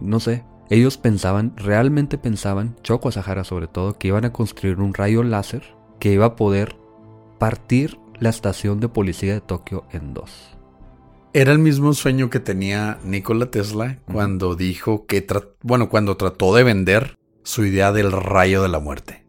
No 0.00 0.20
sé, 0.20 0.44
ellos 0.68 0.98
pensaban, 0.98 1.56
realmente 1.56 2.18
pensaban, 2.18 2.76
Choco 2.82 3.10
Sahara 3.10 3.42
sobre 3.42 3.68
todo, 3.68 3.96
que 3.96 4.08
iban 4.08 4.26
a 4.26 4.32
construir 4.34 4.80
un 4.80 4.92
rayo 4.92 5.22
láser 5.22 5.74
que 5.98 6.12
iba 6.12 6.26
a 6.26 6.36
poder 6.36 6.83
partir 7.38 7.98
la 8.20 8.30
estación 8.30 8.80
de 8.80 8.88
policía 8.88 9.34
de 9.34 9.40
Tokio 9.40 9.84
en 9.92 10.14
dos. 10.14 10.56
Era 11.32 11.52
el 11.52 11.58
mismo 11.58 11.92
sueño 11.94 12.30
que 12.30 12.38
tenía 12.38 12.98
Nikola 13.04 13.50
Tesla 13.50 13.98
cuando 14.04 14.54
dijo 14.54 15.06
que, 15.06 15.26
bueno, 15.62 15.88
cuando 15.88 16.16
trató 16.16 16.54
de 16.54 16.62
vender 16.62 17.16
su 17.42 17.64
idea 17.64 17.92
del 17.92 18.12
rayo 18.12 18.62
de 18.62 18.68
la 18.68 18.78
muerte. 18.78 19.26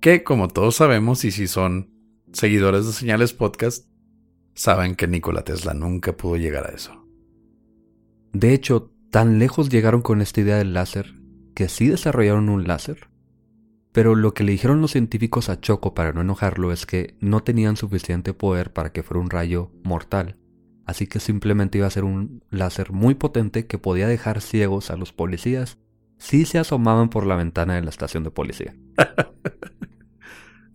Que 0.00 0.24
como 0.24 0.48
todos 0.48 0.76
sabemos, 0.76 1.24
y 1.24 1.30
si 1.30 1.46
son 1.46 1.92
seguidores 2.32 2.86
de 2.86 2.92
Señales 2.92 3.32
Podcast, 3.32 3.86
saben 4.54 4.96
que 4.96 5.06
Nikola 5.06 5.42
Tesla 5.42 5.74
nunca 5.74 6.16
pudo 6.16 6.36
llegar 6.36 6.66
a 6.66 6.74
eso. 6.74 7.06
De 8.32 8.54
hecho, 8.54 8.92
tan 9.10 9.38
lejos 9.38 9.68
llegaron 9.68 10.02
con 10.02 10.20
esta 10.20 10.40
idea 10.40 10.56
del 10.56 10.74
láser 10.74 11.14
que 11.54 11.68
sí 11.68 11.88
desarrollaron 11.88 12.48
un 12.48 12.66
láser. 12.66 13.08
Pero 13.96 14.14
lo 14.14 14.34
que 14.34 14.44
le 14.44 14.52
dijeron 14.52 14.82
los 14.82 14.90
científicos 14.90 15.48
a 15.48 15.58
Choco 15.58 15.94
para 15.94 16.12
no 16.12 16.20
enojarlo 16.20 16.70
es 16.70 16.84
que 16.84 17.16
no 17.18 17.42
tenían 17.42 17.78
suficiente 17.78 18.34
poder 18.34 18.70
para 18.74 18.92
que 18.92 19.02
fuera 19.02 19.22
un 19.22 19.30
rayo 19.30 19.70
mortal. 19.84 20.36
Así 20.84 21.06
que 21.06 21.18
simplemente 21.18 21.78
iba 21.78 21.86
a 21.86 21.90
ser 21.90 22.04
un 22.04 22.44
láser 22.50 22.92
muy 22.92 23.14
potente 23.14 23.66
que 23.66 23.78
podía 23.78 24.06
dejar 24.06 24.42
ciegos 24.42 24.90
a 24.90 24.96
los 24.96 25.14
policías 25.14 25.78
si 26.18 26.44
se 26.44 26.58
asomaban 26.58 27.08
por 27.08 27.24
la 27.24 27.36
ventana 27.36 27.76
de 27.76 27.80
la 27.80 27.88
estación 27.88 28.22
de 28.22 28.30
policía. 28.30 28.76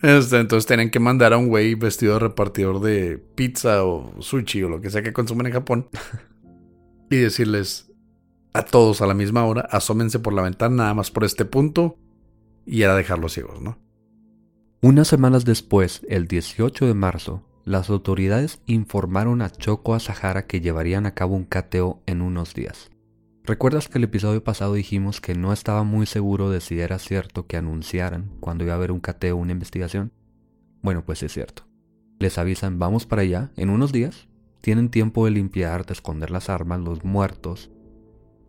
Este, 0.02 0.40
entonces 0.40 0.66
tienen 0.66 0.90
que 0.90 1.00
mandar 1.00 1.32
a 1.32 1.38
un 1.38 1.48
güey 1.48 1.76
vestido 1.76 2.14
de 2.14 2.20
repartidor 2.22 2.80
de 2.80 3.20
pizza 3.36 3.84
o 3.86 4.20
sushi 4.20 4.64
o 4.64 4.70
lo 4.70 4.82
que 4.82 4.90
sea 4.90 5.04
que 5.04 5.14
consumen 5.14 5.46
en 5.46 5.54
Japón 5.54 5.90
y 7.12 7.18
decirles 7.18 7.94
a 8.52 8.64
todos 8.64 9.04
a 9.04 9.06
la 9.06 9.14
misma 9.14 9.46
hora, 9.46 9.62
asómense 9.70 10.18
por 10.18 10.34
la 10.34 10.42
ventana 10.42 10.76
nada 10.76 10.94
más 10.96 11.12
por 11.12 11.24
este 11.24 11.46
punto 11.46 12.00
y 12.66 12.84
era 12.84 12.96
dejarlos 12.96 13.34
ciegos, 13.34 13.62
¿no? 13.62 13.78
Unas 14.82 15.08
semanas 15.08 15.46
después, 15.46 16.02
el 16.10 16.28
18 16.28 16.88
de 16.88 16.94
marzo, 16.94 17.44
las 17.66 17.90
autoridades 17.90 18.62
informaron 18.66 19.42
a 19.42 19.52
Choco 19.52 19.94
a 19.94 20.00
Sahara 20.00 20.48
que 20.48 20.62
llevarían 20.62 21.06
a 21.06 21.14
cabo 21.14 21.36
un 21.36 21.46
cateo 21.46 22.02
en 22.08 22.22
unos 22.22 22.56
días. 22.56 22.90
¿Recuerdas 23.44 23.88
que 23.88 23.98
el 23.98 24.04
episodio 24.04 24.44
pasado 24.44 24.74
dijimos 24.74 25.22
que 25.22 25.36
no 25.36 25.54
estaba 25.54 25.84
muy 25.84 26.06
seguro 26.06 26.50
de 26.50 26.62
si 26.62 26.80
era 26.80 27.00
cierto 27.00 27.48
que 27.48 27.58
anunciaran 27.58 28.32
cuando 28.40 28.64
iba 28.64 28.74
a 28.74 28.78
haber 28.78 28.92
un 28.92 29.00
cateo 29.00 29.36
o 29.36 29.40
una 29.40 29.52
investigación? 29.52 30.12
Bueno, 30.82 31.04
pues 31.06 31.24
es 31.24 31.34
cierto. 31.34 31.68
Les 32.20 32.38
avisan, 32.38 32.78
vamos 32.78 33.06
para 33.06 33.24
allá, 33.24 33.52
en 33.58 33.70
unos 33.70 33.92
días. 33.92 34.28
Tienen 34.62 34.90
tiempo 34.90 35.26
de 35.26 35.32
limpiar, 35.32 35.86
de 35.86 35.94
esconder 35.94 36.30
las 36.30 36.50
armas, 36.50 36.80
los 36.82 37.04
muertos, 37.04 37.72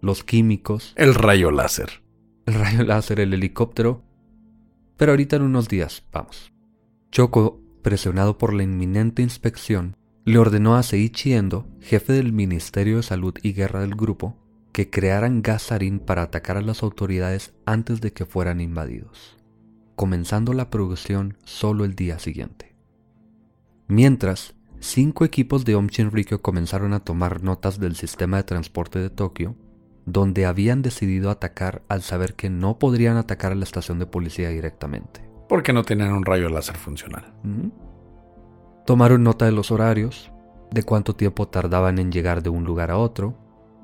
los 0.02 0.24
químicos. 0.24 0.92
El 0.96 1.14
rayo 1.14 1.50
láser. 1.50 2.01
El 2.46 2.54
rayo 2.54 2.84
láser, 2.84 3.20
el 3.20 3.34
helicóptero. 3.34 4.02
Pero 4.96 5.12
ahorita 5.12 5.36
en 5.36 5.42
unos 5.42 5.68
días, 5.68 6.04
vamos. 6.12 6.52
Choco, 7.10 7.60
presionado 7.82 8.38
por 8.38 8.52
la 8.52 8.62
inminente 8.62 9.22
inspección, 9.22 9.96
le 10.24 10.38
ordenó 10.38 10.76
a 10.76 10.82
Seichi 10.82 11.32
Endo, 11.32 11.66
jefe 11.80 12.12
del 12.12 12.32
Ministerio 12.32 12.98
de 12.98 13.02
Salud 13.02 13.34
y 13.42 13.52
Guerra 13.52 13.80
del 13.80 13.96
grupo, 13.96 14.36
que 14.72 14.88
crearan 14.88 15.42
gas 15.42 15.62
sarín 15.62 15.98
para 15.98 16.22
atacar 16.22 16.56
a 16.56 16.62
las 16.62 16.82
autoridades 16.82 17.52
antes 17.66 18.00
de 18.00 18.12
que 18.12 18.24
fueran 18.24 18.60
invadidos, 18.60 19.36
comenzando 19.96 20.54
la 20.54 20.70
producción 20.70 21.36
solo 21.44 21.84
el 21.84 21.94
día 21.94 22.18
siguiente. 22.18 22.74
Mientras, 23.88 24.54
cinco 24.80 25.24
equipos 25.24 25.64
de 25.64 25.74
Om 25.74 25.88
Shinrikyo 25.88 26.40
comenzaron 26.40 26.94
a 26.94 27.00
tomar 27.00 27.42
notas 27.42 27.78
del 27.78 27.96
sistema 27.96 28.38
de 28.38 28.44
transporte 28.44 28.98
de 28.98 29.10
Tokio, 29.10 29.56
donde 30.04 30.46
habían 30.46 30.82
decidido 30.82 31.30
atacar 31.30 31.82
al 31.88 32.02
saber 32.02 32.34
que 32.34 32.50
no 32.50 32.78
podrían 32.78 33.16
atacar 33.16 33.52
a 33.52 33.54
la 33.54 33.64
estación 33.64 33.98
de 33.98 34.06
policía 34.06 34.48
directamente. 34.48 35.20
Porque 35.48 35.72
no 35.72 35.84
tenían 35.84 36.12
un 36.12 36.24
rayo 36.24 36.48
láser 36.48 36.76
funcional. 36.76 37.32
Tomaron 38.86 39.22
nota 39.22 39.44
de 39.44 39.52
los 39.52 39.70
horarios, 39.70 40.32
de 40.70 40.82
cuánto 40.82 41.14
tiempo 41.14 41.48
tardaban 41.48 41.98
en 41.98 42.10
llegar 42.10 42.42
de 42.42 42.50
un 42.50 42.64
lugar 42.64 42.90
a 42.90 42.98
otro, 42.98 43.36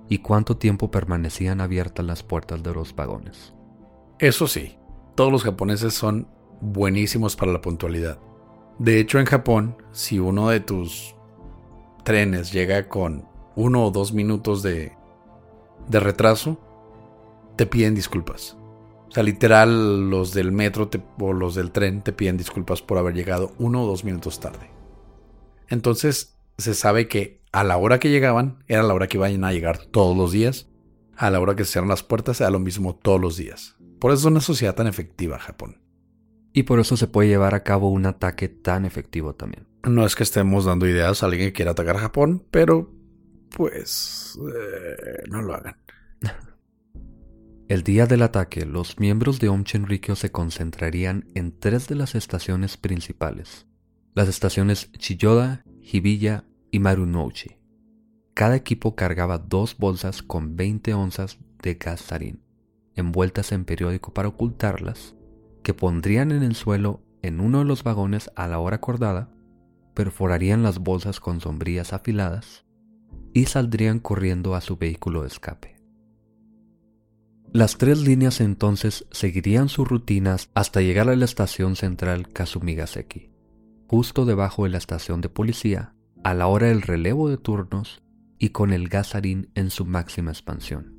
y 0.09 0.19
cuánto 0.19 0.57
tiempo 0.57 0.91
permanecían 0.91 1.61
abiertas 1.61 2.05
las 2.05 2.23
puertas 2.23 2.63
de 2.63 2.73
los 2.73 2.97
vagones. 2.97 3.55
Eso 4.19 4.47
sí, 4.47 4.79
todos 5.15 5.31
los 5.31 5.45
japoneses 5.45 5.95
son 5.95 6.27
buenísimos 6.61 7.37
para 7.37 7.53
la 7.53 7.61
puntualidad. 7.61 8.19
De 8.79 8.99
hecho, 9.01 9.19
en 9.19 9.27
Japón, 9.27 9.77
si 9.93 10.19
uno 10.19 10.49
de 10.49 10.61
tus 10.61 11.15
trenes 12.05 12.53
llega 12.53 12.89
con 12.89 13.29
uno 13.55 13.85
o 13.85 13.91
dos 13.91 14.13
minutos 14.13 14.63
de, 14.63 14.93
de 15.88 16.00
retraso, 16.00 16.59
te 17.57 17.66
piden 17.66 17.95
disculpas. 17.95 18.57
O 19.09 19.11
sea, 19.11 19.23
literal, 19.23 20.11
los 20.11 20.35
del 20.35 20.52
metro 20.52 20.90
o 21.18 21.33
los 21.33 21.54
del 21.54 21.73
tren 21.73 22.02
te 22.02 22.12
piden 22.12 22.37
disculpas 22.37 22.83
por 22.83 22.99
haber 22.99 23.14
llegado 23.14 23.52
uno 23.59 23.83
o 23.83 23.87
dos 23.87 24.04
minutos 24.04 24.38
tarde. 24.38 24.71
Entonces, 25.68 26.38
se 26.59 26.75
sabe 26.75 27.09
que 27.09 27.42
a 27.52 27.64
la 27.64 27.78
hora 27.78 27.99
que 27.99 28.11
llegaban 28.11 28.62
era 28.68 28.83
la 28.83 28.95
hora 28.95 29.07
que 29.07 29.16
iban 29.16 29.45
a 29.45 29.52
llegar 29.52 29.78
todos 29.87 30.16
los 30.16 30.33
días. 30.33 30.68
A 31.16 31.30
la 31.30 31.40
hora 31.40 31.57
que 31.57 31.64
se 31.64 31.73
cierran 31.73 31.88
las 31.88 32.02
puertas 32.02 32.40
era 32.40 32.50
lo 32.50 32.59
mismo 32.59 32.95
todos 32.95 33.21
los 33.21 33.37
días. 33.37 33.76
Por 33.99 34.12
eso 34.12 34.21
es 34.21 34.25
una 34.26 34.40
sociedad 34.40 34.75
tan 34.75 34.87
efectiva 34.87 35.38
Japón. 35.38 35.80
Y 36.52 36.64
por 36.64 36.78
eso 36.78 36.97
se 36.97 37.07
puede 37.07 37.28
llevar 37.28 37.54
a 37.54 37.62
cabo 37.62 37.90
un 37.90 38.07
ataque 38.07 38.49
tan 38.49 38.85
efectivo 38.85 39.35
también. 39.35 39.66
No 39.85 40.04
es 40.04 40.16
que 40.16 40.23
estemos 40.23 40.64
dando 40.64 40.87
ideas 40.87 41.23
a 41.23 41.26
alguien 41.26 41.49
que 41.49 41.52
quiera 41.52 41.73
atacar 41.73 41.97
a 41.97 42.00
Japón, 42.00 42.45
pero 42.50 42.90
pues 43.50 44.38
eh, 44.55 45.25
no 45.28 45.43
lo 45.43 45.55
hagan. 45.55 45.76
El 47.69 47.83
día 47.83 48.07
del 48.07 48.23
ataque, 48.23 48.64
los 48.64 48.99
miembros 48.99 49.40
de 49.40 49.49
Om 49.50 49.64
se 49.67 50.33
concentrarían 50.33 51.26
en 51.35 51.59
tres 51.59 51.87
de 51.87 51.97
las 51.97 52.14
estaciones 52.14 52.78
principales, 52.78 53.67
las 54.14 54.28
estaciones 54.28 54.90
Chiyoda, 54.93 55.64
Hibiya 55.83 56.45
y 56.71 56.78
Marunouchi. 56.78 57.59
Cada 58.33 58.57
equipo 58.57 58.95
cargaba 58.95 59.37
dos 59.37 59.76
bolsas 59.76 60.23
con 60.23 60.57
20 60.57 60.95
onzas 60.95 61.38
de 61.62 61.75
gas 61.75 62.00
sarín, 62.00 62.43
envueltas 62.95 63.52
en 63.52 63.67
periódico 63.67 64.14
para 64.14 64.28
ocultarlas, 64.28 65.14
que 65.62 65.75
pondrían 65.75 66.33
en 66.33 66.43
el 66.43 66.55
suelo 66.55 67.02
en 67.21 67.40
uno 67.40 67.59
de 67.59 67.64
los 67.67 67.83
vagones 67.83 68.31
a 68.35 68.49
la 68.49 68.61
hora 68.61 68.76
acordada, 68.76 69.28
perforarían 69.93 70.62
las 70.62 70.78
bolsas 70.78 71.21
con 71.21 71.40
sombrillas 71.40 71.93
afiladas 71.93 72.64
y 73.32 73.47
saldrían 73.47 73.99
corriendo 73.99 74.54
a 74.54 74.61
su 74.61 74.76
vehículo 74.76 75.23
de 75.23 75.28
escape. 75.28 75.76
Las 77.52 77.78
tres 77.78 78.00
líneas 78.00 78.40
entonces 78.40 79.06
seguirían 79.11 79.68
sus 79.68 79.88
rutinas 79.88 80.50
hasta 80.54 80.82
llegar 80.82 81.08
a 81.08 81.16
la 81.16 81.25
estación 81.25 81.76
central 81.76 82.28
Kasumigaseki, 82.28 83.30
justo 83.87 84.26
debajo 84.26 84.64
de 84.64 84.70
la 84.70 84.78
estación 84.78 85.23
de 85.23 85.30
policía, 85.30 85.94
a 86.23 86.35
la 86.35 86.47
hora 86.47 86.66
del 86.68 86.82
relevo 86.82 87.30
de 87.30 87.38
turnos 87.38 88.02
y 88.38 88.50
con 88.50 88.73
el 88.73 88.88
gasarín 88.88 89.50
en 89.54 89.70
su 89.70 89.87
máxima 89.87 90.30
expansión. 90.30 90.94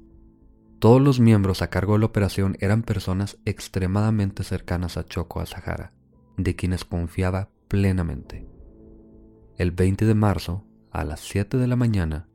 Todos 0.79 1.01
los 1.01 1.19
miembros 1.19 1.62
a 1.62 1.69
cargo 1.69 1.93
de 1.93 2.00
la 2.00 2.05
operación 2.05 2.57
eran 2.62 2.83
personas 2.83 3.38
extremadamente 3.45 4.43
cercanas 4.43 4.98
a 4.98 5.05
Choco 5.05 5.41
Asahara, 5.41 5.93
de 6.38 6.55
quienes 6.55 6.86
confiaba 6.86 7.50
plenamente. 7.67 8.48
El 9.57 9.71
20 9.71 10.05
de 10.05 10.15
marzo, 10.15 10.65
a 11.00 11.06
las 11.06 11.22
7 11.22 11.56
de 11.56 11.65
la 11.65 11.77
mañana, 11.77 12.27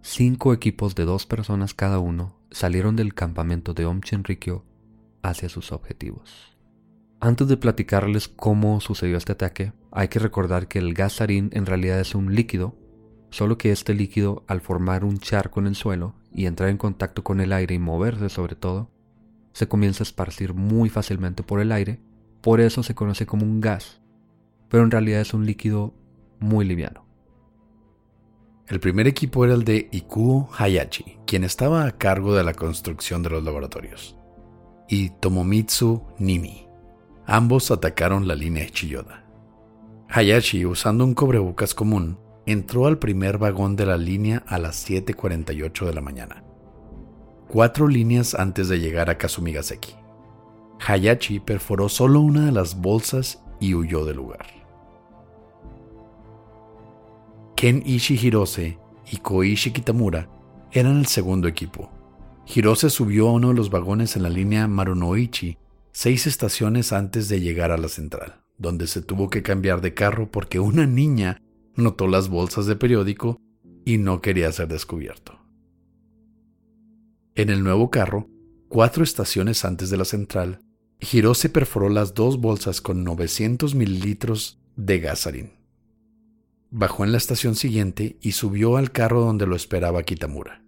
cinco 0.00 0.52
equipos 0.52 0.96
de 0.96 1.04
dos 1.04 1.24
personas 1.24 1.72
cada 1.72 2.00
uno 2.00 2.36
salieron 2.50 2.96
del 2.96 3.14
campamento 3.14 3.74
de 3.74 3.86
Om 3.86 4.00
Rikyo 4.24 4.64
hacia 5.22 5.48
sus 5.48 5.70
objetivos. 5.70 6.56
Antes 7.20 7.46
de 7.46 7.56
platicarles 7.56 8.26
cómo 8.26 8.80
sucedió 8.80 9.16
este 9.16 9.30
ataque, 9.30 9.72
hay 9.92 10.08
que 10.08 10.18
recordar 10.18 10.66
que 10.66 10.80
el 10.80 10.94
gas 10.94 11.12
sarín 11.12 11.50
en 11.52 11.64
realidad 11.64 12.00
es 12.00 12.16
un 12.16 12.34
líquido, 12.34 12.76
solo 13.30 13.56
que 13.56 13.70
este 13.70 13.94
líquido 13.94 14.42
al 14.48 14.60
formar 14.60 15.04
un 15.04 15.18
charco 15.18 15.60
en 15.60 15.68
el 15.68 15.76
suelo 15.76 16.16
y 16.32 16.46
entrar 16.46 16.70
en 16.70 16.76
contacto 16.76 17.22
con 17.22 17.40
el 17.40 17.52
aire 17.52 17.76
y 17.76 17.78
moverse 17.78 18.30
sobre 18.30 18.56
todo, 18.56 18.90
se 19.52 19.68
comienza 19.68 20.02
a 20.02 20.08
esparcir 20.08 20.54
muy 20.54 20.88
fácilmente 20.88 21.44
por 21.44 21.60
el 21.60 21.70
aire, 21.70 22.00
por 22.40 22.60
eso 22.60 22.82
se 22.82 22.96
conoce 22.96 23.26
como 23.26 23.44
un 23.44 23.60
gas, 23.60 24.00
pero 24.68 24.82
en 24.82 24.90
realidad 24.90 25.20
es 25.20 25.34
un 25.34 25.46
líquido 25.46 25.94
muy 26.40 26.64
liviano. 26.64 27.01
El 28.68 28.78
primer 28.78 29.08
equipo 29.08 29.44
era 29.44 29.54
el 29.54 29.64
de 29.64 29.88
Ikuo 29.90 30.48
Hayachi, 30.56 31.18
quien 31.26 31.42
estaba 31.42 31.84
a 31.84 31.98
cargo 31.98 32.34
de 32.34 32.44
la 32.44 32.54
construcción 32.54 33.22
de 33.22 33.30
los 33.30 33.42
laboratorios, 33.42 34.16
y 34.88 35.10
Tomomitsu 35.10 36.02
Nimi. 36.18 36.68
Ambos 37.26 37.70
atacaron 37.72 38.28
la 38.28 38.36
línea 38.36 38.68
Chiyoda. 38.68 39.24
Hayachi, 40.08 40.64
usando 40.64 41.04
un 41.04 41.14
cobrebocas 41.14 41.74
común, 41.74 42.18
entró 42.46 42.86
al 42.86 42.98
primer 42.98 43.38
vagón 43.38 43.74
de 43.74 43.86
la 43.86 43.96
línea 43.96 44.44
a 44.46 44.58
las 44.58 44.88
7.48 44.88 45.86
de 45.86 45.94
la 45.94 46.00
mañana, 46.00 46.44
cuatro 47.48 47.88
líneas 47.88 48.34
antes 48.34 48.68
de 48.68 48.78
llegar 48.78 49.10
a 49.10 49.18
Kasumigaseki. 49.18 49.94
Hayachi 50.86 51.40
perforó 51.40 51.88
solo 51.88 52.20
una 52.20 52.46
de 52.46 52.52
las 52.52 52.80
bolsas 52.80 53.42
y 53.60 53.74
huyó 53.74 54.04
del 54.04 54.16
lugar. 54.16 54.61
Ken 57.62 57.80
Ishi 57.86 58.18
Hirose 58.20 58.76
y 59.08 59.18
Koichi 59.18 59.70
Kitamura 59.70 60.28
eran 60.72 60.98
el 60.98 61.06
segundo 61.06 61.46
equipo. 61.46 61.92
Hirose 62.44 62.90
subió 62.90 63.28
a 63.28 63.34
uno 63.34 63.50
de 63.50 63.54
los 63.54 63.70
vagones 63.70 64.16
en 64.16 64.24
la 64.24 64.30
línea 64.30 64.66
Marunoichi 64.66 65.58
seis 65.92 66.26
estaciones 66.26 66.92
antes 66.92 67.28
de 67.28 67.40
llegar 67.40 67.70
a 67.70 67.78
la 67.78 67.86
central, 67.86 68.42
donde 68.58 68.88
se 68.88 69.00
tuvo 69.00 69.30
que 69.30 69.44
cambiar 69.44 69.80
de 69.80 69.94
carro 69.94 70.28
porque 70.28 70.58
una 70.58 70.88
niña 70.88 71.40
notó 71.76 72.08
las 72.08 72.28
bolsas 72.28 72.66
de 72.66 72.74
periódico 72.74 73.40
y 73.84 73.98
no 73.98 74.20
quería 74.20 74.50
ser 74.50 74.66
descubierto. 74.66 75.38
En 77.36 77.48
el 77.48 77.62
nuevo 77.62 77.90
carro, 77.92 78.28
cuatro 78.66 79.04
estaciones 79.04 79.64
antes 79.64 79.88
de 79.88 79.98
la 79.98 80.04
central, 80.04 80.62
Hirose 80.98 81.48
perforó 81.48 81.90
las 81.90 82.12
dos 82.12 82.40
bolsas 82.40 82.80
con 82.80 83.04
900 83.04 83.76
mililitros 83.76 84.58
de 84.74 84.98
gasarín 84.98 85.61
bajó 86.72 87.04
en 87.04 87.12
la 87.12 87.18
estación 87.18 87.54
siguiente 87.54 88.16
y 88.22 88.32
subió 88.32 88.78
al 88.78 88.92
carro 88.92 89.20
donde 89.20 89.46
lo 89.46 89.54
esperaba 89.54 90.02
Kitamura. 90.02 90.64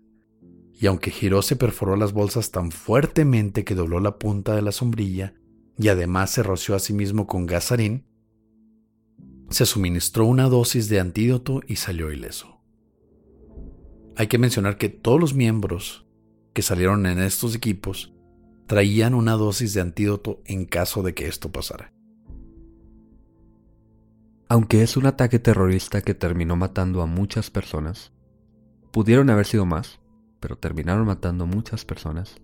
Y 0.72 0.86
aunque 0.86 1.10
Hirose 1.18 1.56
perforó 1.56 1.96
las 1.96 2.12
bolsas 2.12 2.50
tan 2.50 2.70
fuertemente 2.70 3.64
que 3.64 3.74
dobló 3.74 4.00
la 4.00 4.18
punta 4.18 4.54
de 4.54 4.60
la 4.60 4.70
sombrilla 4.70 5.34
y 5.78 5.88
además 5.88 6.30
se 6.30 6.42
roció 6.42 6.74
a 6.74 6.78
sí 6.78 6.92
mismo 6.92 7.26
con 7.26 7.46
gasarín, 7.46 8.04
se 9.48 9.64
suministró 9.64 10.26
una 10.26 10.48
dosis 10.48 10.88
de 10.90 11.00
antídoto 11.00 11.62
y 11.66 11.76
salió 11.76 12.12
ileso. 12.12 12.60
Hay 14.16 14.26
que 14.26 14.38
mencionar 14.38 14.76
que 14.76 14.90
todos 14.90 15.18
los 15.18 15.32
miembros 15.32 16.06
que 16.52 16.62
salieron 16.62 17.06
en 17.06 17.18
estos 17.18 17.54
equipos 17.54 18.12
traían 18.66 19.14
una 19.14 19.32
dosis 19.32 19.72
de 19.72 19.80
antídoto 19.80 20.42
en 20.44 20.66
caso 20.66 21.02
de 21.02 21.14
que 21.14 21.28
esto 21.28 21.50
pasara. 21.50 21.93
Aunque 24.54 24.84
es 24.84 24.96
un 24.96 25.04
ataque 25.06 25.40
terrorista 25.40 26.00
que 26.00 26.14
terminó 26.14 26.54
matando 26.54 27.02
a 27.02 27.06
muchas 27.06 27.50
personas, 27.50 28.12
pudieron 28.92 29.28
haber 29.28 29.46
sido 29.46 29.66
más, 29.66 29.98
pero 30.38 30.54
terminaron 30.54 31.08
matando 31.08 31.44
muchas 31.44 31.84
personas. 31.84 32.36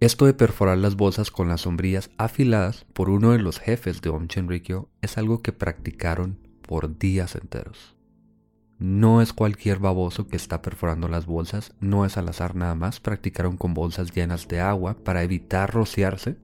Esto 0.00 0.26
de 0.26 0.34
perforar 0.34 0.78
las 0.78 0.96
bolsas 0.96 1.30
con 1.30 1.46
las 1.46 1.60
sombrillas 1.60 2.10
afiladas 2.18 2.86
por 2.92 3.08
uno 3.08 3.30
de 3.30 3.38
los 3.38 3.60
jefes 3.60 4.02
de 4.02 4.08
Om 4.08 4.26
Rikyo 4.48 4.88
es 5.00 5.16
algo 5.16 5.42
que 5.42 5.52
practicaron 5.52 6.40
por 6.62 6.98
días 6.98 7.36
enteros. 7.36 7.96
No 8.80 9.22
es 9.22 9.32
cualquier 9.32 9.78
baboso 9.78 10.26
que 10.26 10.34
está 10.34 10.60
perforando 10.60 11.06
las 11.06 11.26
bolsas, 11.26 11.72
no 11.78 12.04
es 12.04 12.16
al 12.16 12.28
azar 12.30 12.56
nada 12.56 12.74
más, 12.74 12.98
practicaron 12.98 13.56
con 13.58 13.74
bolsas 13.74 14.12
llenas 14.12 14.48
de 14.48 14.58
agua 14.58 14.96
para 15.04 15.22
evitar 15.22 15.72
rociarse 15.72 16.36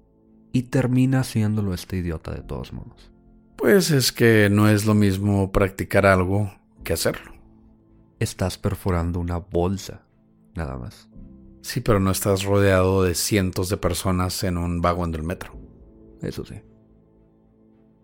y 0.52 0.62
termina 0.62 1.18
haciéndolo 1.18 1.74
este 1.74 1.96
idiota 1.96 2.32
de 2.32 2.42
todos 2.42 2.72
modos. 2.72 3.10
Pues 3.56 3.90
es 3.90 4.12
que 4.12 4.48
no 4.50 4.68
es 4.68 4.84
lo 4.84 4.94
mismo 4.94 5.50
practicar 5.52 6.06
algo 6.06 6.52
que 6.82 6.92
hacerlo. 6.92 7.32
Estás 8.18 8.58
perforando 8.58 9.20
una 9.20 9.38
bolsa, 9.38 10.02
nada 10.54 10.76
más. 10.76 11.08
Sí, 11.62 11.80
pero 11.80 11.98
no 11.98 12.10
estás 12.10 12.44
rodeado 12.44 13.02
de 13.02 13.14
cientos 13.14 13.68
de 13.70 13.76
personas 13.76 14.44
en 14.44 14.58
un 14.58 14.82
vagón 14.82 15.12
del 15.12 15.22
metro. 15.22 15.58
Eso 16.20 16.44
sí. 16.44 16.56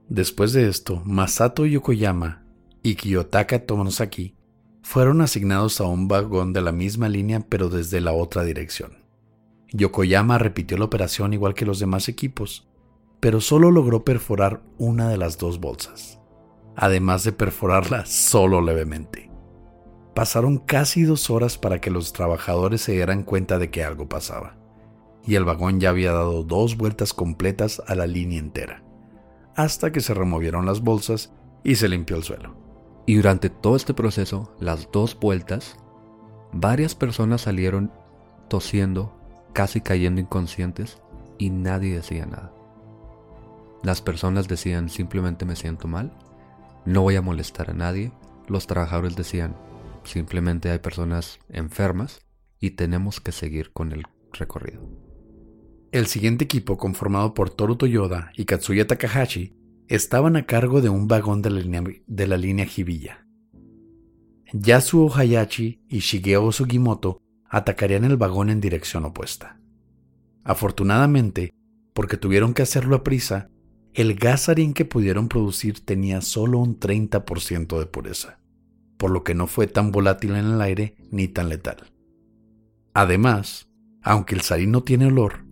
Después 0.08 0.52
de 0.52 0.68
esto, 0.68 1.02
Masato 1.04 1.66
Yokoyama 1.66 2.42
y 2.82 2.94
Kiyotaka 2.94 3.66
Tomonosaki 3.66 4.34
fueron 4.82 5.20
asignados 5.20 5.80
a 5.80 5.84
un 5.84 6.08
vagón 6.08 6.52
de 6.52 6.62
la 6.62 6.72
misma 6.72 7.08
línea 7.08 7.40
pero 7.48 7.68
desde 7.68 8.00
la 8.00 8.12
otra 8.12 8.42
dirección. 8.44 9.04
Yokoyama 9.72 10.38
repitió 10.38 10.78
la 10.78 10.86
operación 10.86 11.32
igual 11.32 11.54
que 11.54 11.66
los 11.66 11.78
demás 11.78 12.08
equipos, 12.08 12.66
pero 13.20 13.40
solo 13.40 13.70
logró 13.70 14.02
perforar 14.02 14.62
una 14.78 15.08
de 15.08 15.18
las 15.18 15.36
dos 15.38 15.60
bolsas, 15.60 16.18
además 16.74 17.22
de 17.22 17.32
perforarla 17.32 18.06
solo 18.06 18.62
levemente. 18.62 19.30
Pasaron 20.14 20.58
casi 20.58 21.02
dos 21.02 21.30
horas 21.30 21.58
para 21.58 21.80
que 21.80 21.90
los 21.90 22.12
trabajadores 22.12 22.80
se 22.80 22.92
dieran 22.92 23.22
cuenta 23.22 23.58
de 23.58 23.70
que 23.70 23.84
algo 23.84 24.08
pasaba, 24.08 24.56
y 25.24 25.34
el 25.34 25.44
vagón 25.44 25.80
ya 25.80 25.90
había 25.90 26.12
dado 26.12 26.42
dos 26.42 26.76
vueltas 26.76 27.12
completas 27.12 27.82
a 27.86 27.94
la 27.94 28.06
línea 28.06 28.38
entera, 28.38 28.82
hasta 29.54 29.92
que 29.92 30.00
se 30.00 30.14
removieron 30.14 30.64
las 30.64 30.80
bolsas 30.80 31.32
y 31.62 31.76
se 31.76 31.88
limpió 31.88 32.16
el 32.16 32.22
suelo. 32.22 32.56
Y 33.06 33.16
durante 33.16 33.50
todo 33.50 33.76
este 33.76 33.92
proceso, 33.94 34.54
las 34.60 34.90
dos 34.92 35.18
vueltas, 35.18 35.76
varias 36.52 36.94
personas 36.94 37.42
salieron 37.42 37.92
tosiendo, 38.48 39.14
casi 39.52 39.80
cayendo 39.80 40.20
inconscientes, 40.20 41.02
y 41.38 41.50
nadie 41.50 41.94
decía 41.94 42.26
nada. 42.26 42.52
Las 43.82 44.02
personas 44.02 44.48
decían 44.48 44.88
simplemente 44.88 45.44
me 45.44 45.56
siento 45.56 45.88
mal, 45.88 46.12
no 46.84 47.02
voy 47.02 47.16
a 47.16 47.22
molestar 47.22 47.70
a 47.70 47.74
nadie. 47.74 48.12
Los 48.48 48.66
trabajadores 48.66 49.16
decían 49.16 49.56
simplemente 50.04 50.70
hay 50.70 50.78
personas 50.78 51.38
enfermas 51.48 52.20
y 52.58 52.70
tenemos 52.70 53.20
que 53.20 53.32
seguir 53.32 53.72
con 53.72 53.92
el 53.92 54.04
recorrido. 54.32 54.82
El 55.92 56.06
siguiente 56.06 56.44
equipo, 56.44 56.76
conformado 56.76 57.34
por 57.34 57.50
Toru 57.50 57.76
Toyoda 57.76 58.30
y 58.36 58.44
Katsuya 58.44 58.86
Takahashi, 58.86 59.56
estaban 59.88 60.36
a 60.36 60.46
cargo 60.46 60.80
de 60.80 60.88
un 60.88 61.08
vagón 61.08 61.42
de 61.42 61.50
la 61.50 61.60
línea, 61.60 61.82
de 62.06 62.26
la 62.26 62.36
línea. 62.36 62.66
Yasuo 64.52 65.12
Hayachi 65.14 65.82
y 65.88 65.98
Shigeo 65.98 66.52
Sugimoto 66.52 67.22
atacarían 67.48 68.04
el 68.04 68.16
vagón 68.16 68.50
en 68.50 68.60
dirección 68.60 69.04
opuesta. 69.04 69.60
Afortunadamente, 70.44 71.54
porque 71.92 72.16
tuvieron 72.16 72.54
que 72.54 72.62
hacerlo 72.62 72.96
a 72.96 73.02
prisa, 73.02 73.50
el 73.94 74.14
gasarín 74.14 74.72
que 74.74 74.84
pudieron 74.84 75.28
producir 75.28 75.84
tenía 75.84 76.20
solo 76.20 76.58
un 76.58 76.78
30% 76.78 77.78
de 77.78 77.86
pureza, 77.86 78.38
por 78.96 79.10
lo 79.10 79.24
que 79.24 79.34
no 79.34 79.46
fue 79.46 79.66
tan 79.66 79.90
volátil 79.90 80.30
en 80.36 80.46
el 80.46 80.60
aire 80.60 80.94
ni 81.10 81.28
tan 81.28 81.48
letal. 81.48 81.92
Además, 82.94 83.66
Aunque 84.02 84.34
el 84.34 84.40
sarín 84.40 84.70
no 84.70 84.82
tiene 84.82 85.06
olor, 85.06 85.44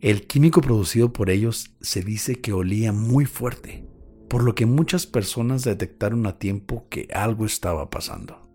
el 0.00 0.26
químico 0.26 0.62
producido 0.62 1.12
por 1.12 1.28
ellos 1.28 1.74
se 1.82 2.02
dice 2.02 2.40
que 2.40 2.54
olía 2.54 2.92
muy 2.92 3.26
fuerte, 3.26 3.86
por 4.28 4.42
lo 4.42 4.54
que 4.54 4.64
muchas 4.64 5.06
personas 5.06 5.64
detectaron 5.64 6.26
a 6.26 6.38
tiempo 6.38 6.86
que 6.88 7.08
algo 7.12 7.44
estaba 7.44 7.90
pasando. 7.90 8.48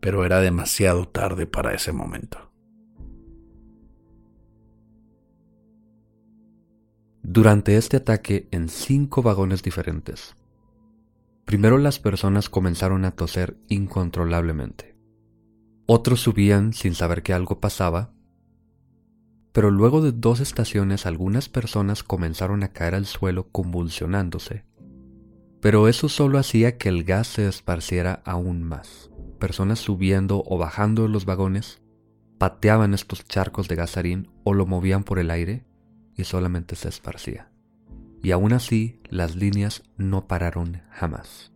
Pero 0.00 0.24
era 0.24 0.40
demasiado 0.40 1.08
tarde 1.08 1.46
para 1.46 1.74
ese 1.74 1.92
momento. 1.92 2.43
Durante 7.26 7.78
este 7.78 7.96
ataque 7.96 8.48
en 8.50 8.68
cinco 8.68 9.22
vagones 9.22 9.62
diferentes, 9.62 10.36
primero 11.46 11.78
las 11.78 11.98
personas 11.98 12.50
comenzaron 12.50 13.06
a 13.06 13.12
toser 13.12 13.56
incontrolablemente. 13.66 14.94
Otros 15.86 16.20
subían 16.20 16.74
sin 16.74 16.94
saber 16.94 17.22
que 17.22 17.32
algo 17.32 17.60
pasaba, 17.60 18.12
pero 19.52 19.70
luego 19.70 20.02
de 20.02 20.12
dos 20.12 20.40
estaciones 20.40 21.06
algunas 21.06 21.48
personas 21.48 22.02
comenzaron 22.02 22.62
a 22.62 22.74
caer 22.74 22.94
al 22.94 23.06
suelo 23.06 23.48
convulsionándose. 23.48 24.66
Pero 25.62 25.88
eso 25.88 26.10
solo 26.10 26.38
hacía 26.38 26.76
que 26.76 26.90
el 26.90 27.04
gas 27.04 27.26
se 27.26 27.48
esparciera 27.48 28.20
aún 28.26 28.62
más. 28.62 29.10
Personas 29.38 29.78
subiendo 29.78 30.44
o 30.46 30.58
bajando 30.58 31.04
de 31.04 31.08
los 31.08 31.24
vagones 31.24 31.80
pateaban 32.36 32.92
estos 32.92 33.24
charcos 33.24 33.66
de 33.66 33.76
gasarín 33.76 34.28
o 34.44 34.52
lo 34.52 34.66
movían 34.66 35.04
por 35.04 35.18
el 35.18 35.30
aire 35.30 35.64
y 36.16 36.24
solamente 36.24 36.76
se 36.76 36.88
esparcía. 36.88 37.50
Y 38.22 38.30
aún 38.30 38.52
así, 38.52 39.00
las 39.08 39.36
líneas 39.36 39.82
no 39.96 40.26
pararon 40.26 40.82
jamás. 40.90 41.52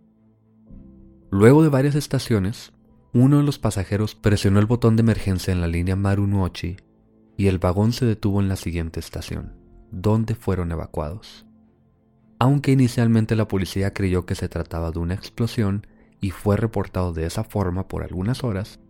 Luego 1.30 1.62
de 1.62 1.68
varias 1.68 1.94
estaciones, 1.94 2.72
uno 3.12 3.38
de 3.38 3.42
los 3.42 3.58
pasajeros 3.58 4.14
presionó 4.14 4.60
el 4.60 4.66
botón 4.66 4.96
de 4.96 5.02
emergencia 5.02 5.52
en 5.52 5.60
la 5.60 5.66
línea 5.66 5.96
Marunochi 5.96 6.76
y 7.36 7.46
el 7.46 7.58
vagón 7.58 7.92
se 7.92 8.04
detuvo 8.04 8.40
en 8.40 8.48
la 8.48 8.56
siguiente 8.56 9.00
estación, 9.00 9.54
donde 9.90 10.34
fueron 10.34 10.72
evacuados. 10.72 11.46
Aunque 12.38 12.72
inicialmente 12.72 13.34
la 13.36 13.48
policía 13.48 13.92
creyó 13.92 14.26
que 14.26 14.34
se 14.34 14.48
trataba 14.48 14.90
de 14.90 14.98
una 14.98 15.14
explosión 15.14 15.86
y 16.20 16.30
fue 16.30 16.56
reportado 16.56 17.12
de 17.12 17.26
esa 17.26 17.44
forma 17.44 17.88
por 17.88 18.02
algunas 18.02 18.44
horas, 18.44 18.80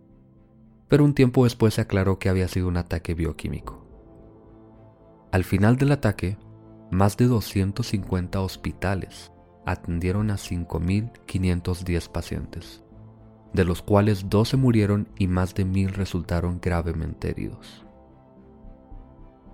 pero 0.87 1.05
un 1.05 1.13
tiempo 1.13 1.43
después 1.43 1.75
se 1.75 1.81
aclaró 1.81 2.19
que 2.19 2.29
había 2.29 2.47
sido 2.47 2.67
un 2.67 2.77
ataque 2.77 3.13
bioquímico. 3.13 3.78
Al 5.31 5.43
final 5.43 5.77
del 5.77 5.91
ataque, 5.91 6.37
más 6.89 7.15
de 7.17 7.27
250 7.27 8.41
hospitales 8.41 9.31
atendieron 9.65 10.31
a 10.31 10.35
5.510 10.35 12.09
pacientes, 12.09 12.83
de 13.53 13.63
los 13.63 13.83
cuales 13.83 14.27
12 14.29 14.57
murieron 14.57 15.07
y 15.19 15.27
más 15.27 15.53
de 15.53 15.67
1.000 15.67 15.91
resultaron 15.91 16.59
gravemente 16.59 17.29
heridos. 17.29 17.85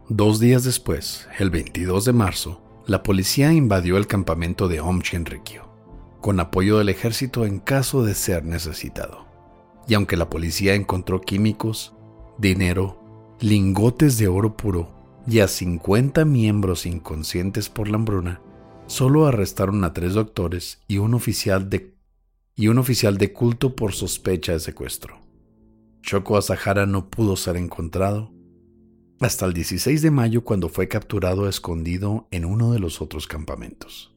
Dos 0.07 0.39
días 0.39 0.63
después, 0.63 1.27
el 1.39 1.49
22 1.49 2.05
de 2.05 2.13
marzo, 2.13 2.61
la 2.87 3.03
policía 3.03 3.51
invadió 3.51 3.97
el 3.97 4.07
campamento 4.07 4.69
de 4.69 4.79
Om 4.79 5.01
con 6.21 6.39
apoyo 6.39 6.77
del 6.77 6.89
ejército 6.89 7.45
en 7.45 7.59
caso 7.59 8.03
de 8.03 8.13
ser 8.15 8.45
necesitado. 8.45 9.25
Y 9.87 9.95
aunque 9.95 10.15
la 10.15 10.29
policía 10.29 10.73
encontró 10.73 11.19
químicos, 11.21 11.93
dinero, 12.37 13.01
lingotes 13.39 14.17
de 14.17 14.27
oro 14.27 14.55
puro 14.55 14.94
y 15.27 15.39
a 15.39 15.47
50 15.47 16.25
miembros 16.25 16.85
inconscientes 16.85 17.69
por 17.69 17.87
la 17.87 17.95
hambruna, 17.95 18.41
solo 18.87 19.25
arrestaron 19.25 19.83
a 19.83 19.93
tres 19.93 20.13
doctores 20.13 20.81
y 20.87 20.97
un 20.97 21.13
oficial 21.13 21.69
de, 21.69 21.95
y 22.55 22.67
un 22.67 22.77
oficial 22.77 23.17
de 23.17 23.33
culto 23.33 23.75
por 23.75 23.93
sospecha 23.93 24.53
de 24.53 24.59
secuestro. 24.59 25.19
Choco 26.01 26.37
Asahara 26.37 26.85
no 26.85 27.09
pudo 27.09 27.35
ser 27.35 27.57
encontrado 27.57 28.31
hasta 29.19 29.45
el 29.45 29.53
16 29.53 30.01
de 30.01 30.11
mayo 30.11 30.43
cuando 30.43 30.69
fue 30.69 30.87
capturado 30.87 31.47
escondido 31.47 32.27
en 32.31 32.45
uno 32.45 32.71
de 32.71 32.79
los 32.79 33.01
otros 33.01 33.27
campamentos. 33.27 34.13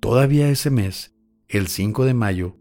Todavía 0.00 0.50
ese 0.50 0.70
mes, 0.70 1.14
el 1.48 1.68
5 1.68 2.04
de 2.04 2.14
mayo, 2.14 2.56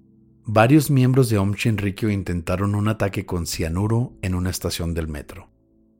varios 0.45 0.89
miembros 0.89 1.29
de 1.29 1.37
Om 1.37 1.53
Shinrikyo 1.53 2.09
intentaron 2.09 2.75
un 2.75 2.87
ataque 2.87 3.25
con 3.25 3.47
cianuro 3.47 4.13
en 4.21 4.35
una 4.35 4.49
estación 4.49 4.93
del 4.93 5.07
metro, 5.07 5.49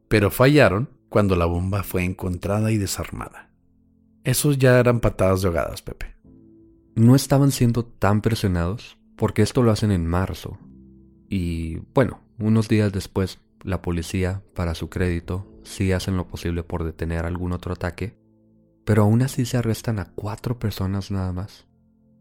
pero 0.08 0.32
fallaron 0.32 0.90
cuando 1.10 1.36
la 1.36 1.46
bomba 1.46 1.84
fue 1.84 2.04
encontrada 2.04 2.72
y 2.72 2.78
desarmada. 2.78 3.50
Esos 4.24 4.58
ya 4.58 4.80
eran 4.80 5.00
patadas 5.00 5.42
de 5.42 5.48
ahogadas, 5.48 5.82
Pepe. 5.82 6.16
No 6.96 7.16
estaban 7.16 7.52
siendo 7.52 7.86
tan 7.86 8.22
presionados 8.22 8.98
porque 9.16 9.42
esto 9.42 9.64
lo 9.64 9.72
hacen 9.72 9.92
en 9.92 10.08
marzo. 10.08 10.58
Y 11.30 11.78
bueno, 11.94 12.22
unos 12.40 12.68
días 12.68 12.92
después, 12.92 13.40
la 13.64 13.82
policía, 13.82 14.42
para 14.54 14.76
su 14.76 14.90
crédito, 14.90 15.48
sí 15.64 15.92
hacen 15.92 16.18
lo 16.18 16.28
posible 16.28 16.64
por 16.64 16.84
detener 16.84 17.26
algún 17.26 17.52
otro 17.52 17.74
ataque, 17.74 18.18
pero 18.84 19.04
aún 19.04 19.22
así 19.22 19.46
se 19.46 19.58
arrestan 19.58 20.00
a 20.00 20.12
cuatro 20.14 20.60
personas 20.60 21.12
nada 21.12 21.34
más. 21.34 21.66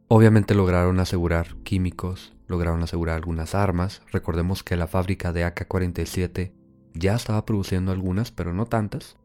Obviamente 0.09 0.55
lograron 0.55 1.01
asegurar 1.01 1.57
químicos, 1.65 2.35
lograron 2.47 2.83
asegurar 2.83 3.17
algunas 3.17 3.55
armas. 3.55 4.03
Recordemos 4.13 4.63
que 4.63 4.77
la 4.77 4.87
fábrica 4.87 5.33
de 5.33 5.45
AK-47 5.45 6.53
ya 6.95 7.17
estaba 7.17 7.45
produciendo 7.45 7.93
algunas, 7.93 8.31
pero 8.31 8.55
no 8.55 8.67
tantas. 8.67 9.17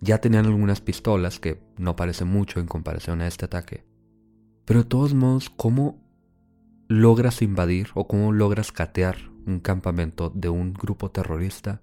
Ya 0.00 0.18
tenían 0.18 0.46
algunas 0.46 0.80
pistolas, 0.80 1.40
que 1.40 1.60
no 1.76 1.96
parece 1.96 2.24
mucho 2.24 2.60
en 2.60 2.66
comparación 2.66 3.20
a 3.20 3.26
este 3.26 3.44
ataque. 3.44 3.84
Pero 4.64 4.80
de 4.80 4.88
todos 4.88 5.12
modos, 5.14 5.50
¿cómo 5.50 6.00
logras 6.88 7.42
invadir 7.42 7.88
o 7.94 8.06
cómo 8.06 8.32
logras 8.32 8.72
catear 8.72 9.16
un 9.46 9.60
campamento 9.60 10.30
de 10.34 10.48
un 10.48 10.72
grupo 10.72 11.10
terrorista 11.10 11.82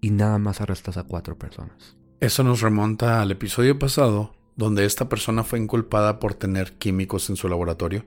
y 0.00 0.10
nada 0.10 0.38
más 0.38 0.60
arrestas 0.60 0.96
a 0.96 1.04
cuatro 1.04 1.38
personas? 1.38 1.96
Eso 2.20 2.44
nos 2.44 2.60
remonta 2.60 3.22
al 3.22 3.30
episodio 3.30 3.78
pasado, 3.78 4.34
donde 4.54 4.84
esta 4.84 5.08
persona 5.08 5.42
fue 5.42 5.58
inculpada 5.58 6.20
por 6.20 6.34
tener 6.34 6.74
químicos 6.76 7.30
en 7.30 7.36
su 7.36 7.48
laboratorio. 7.48 8.04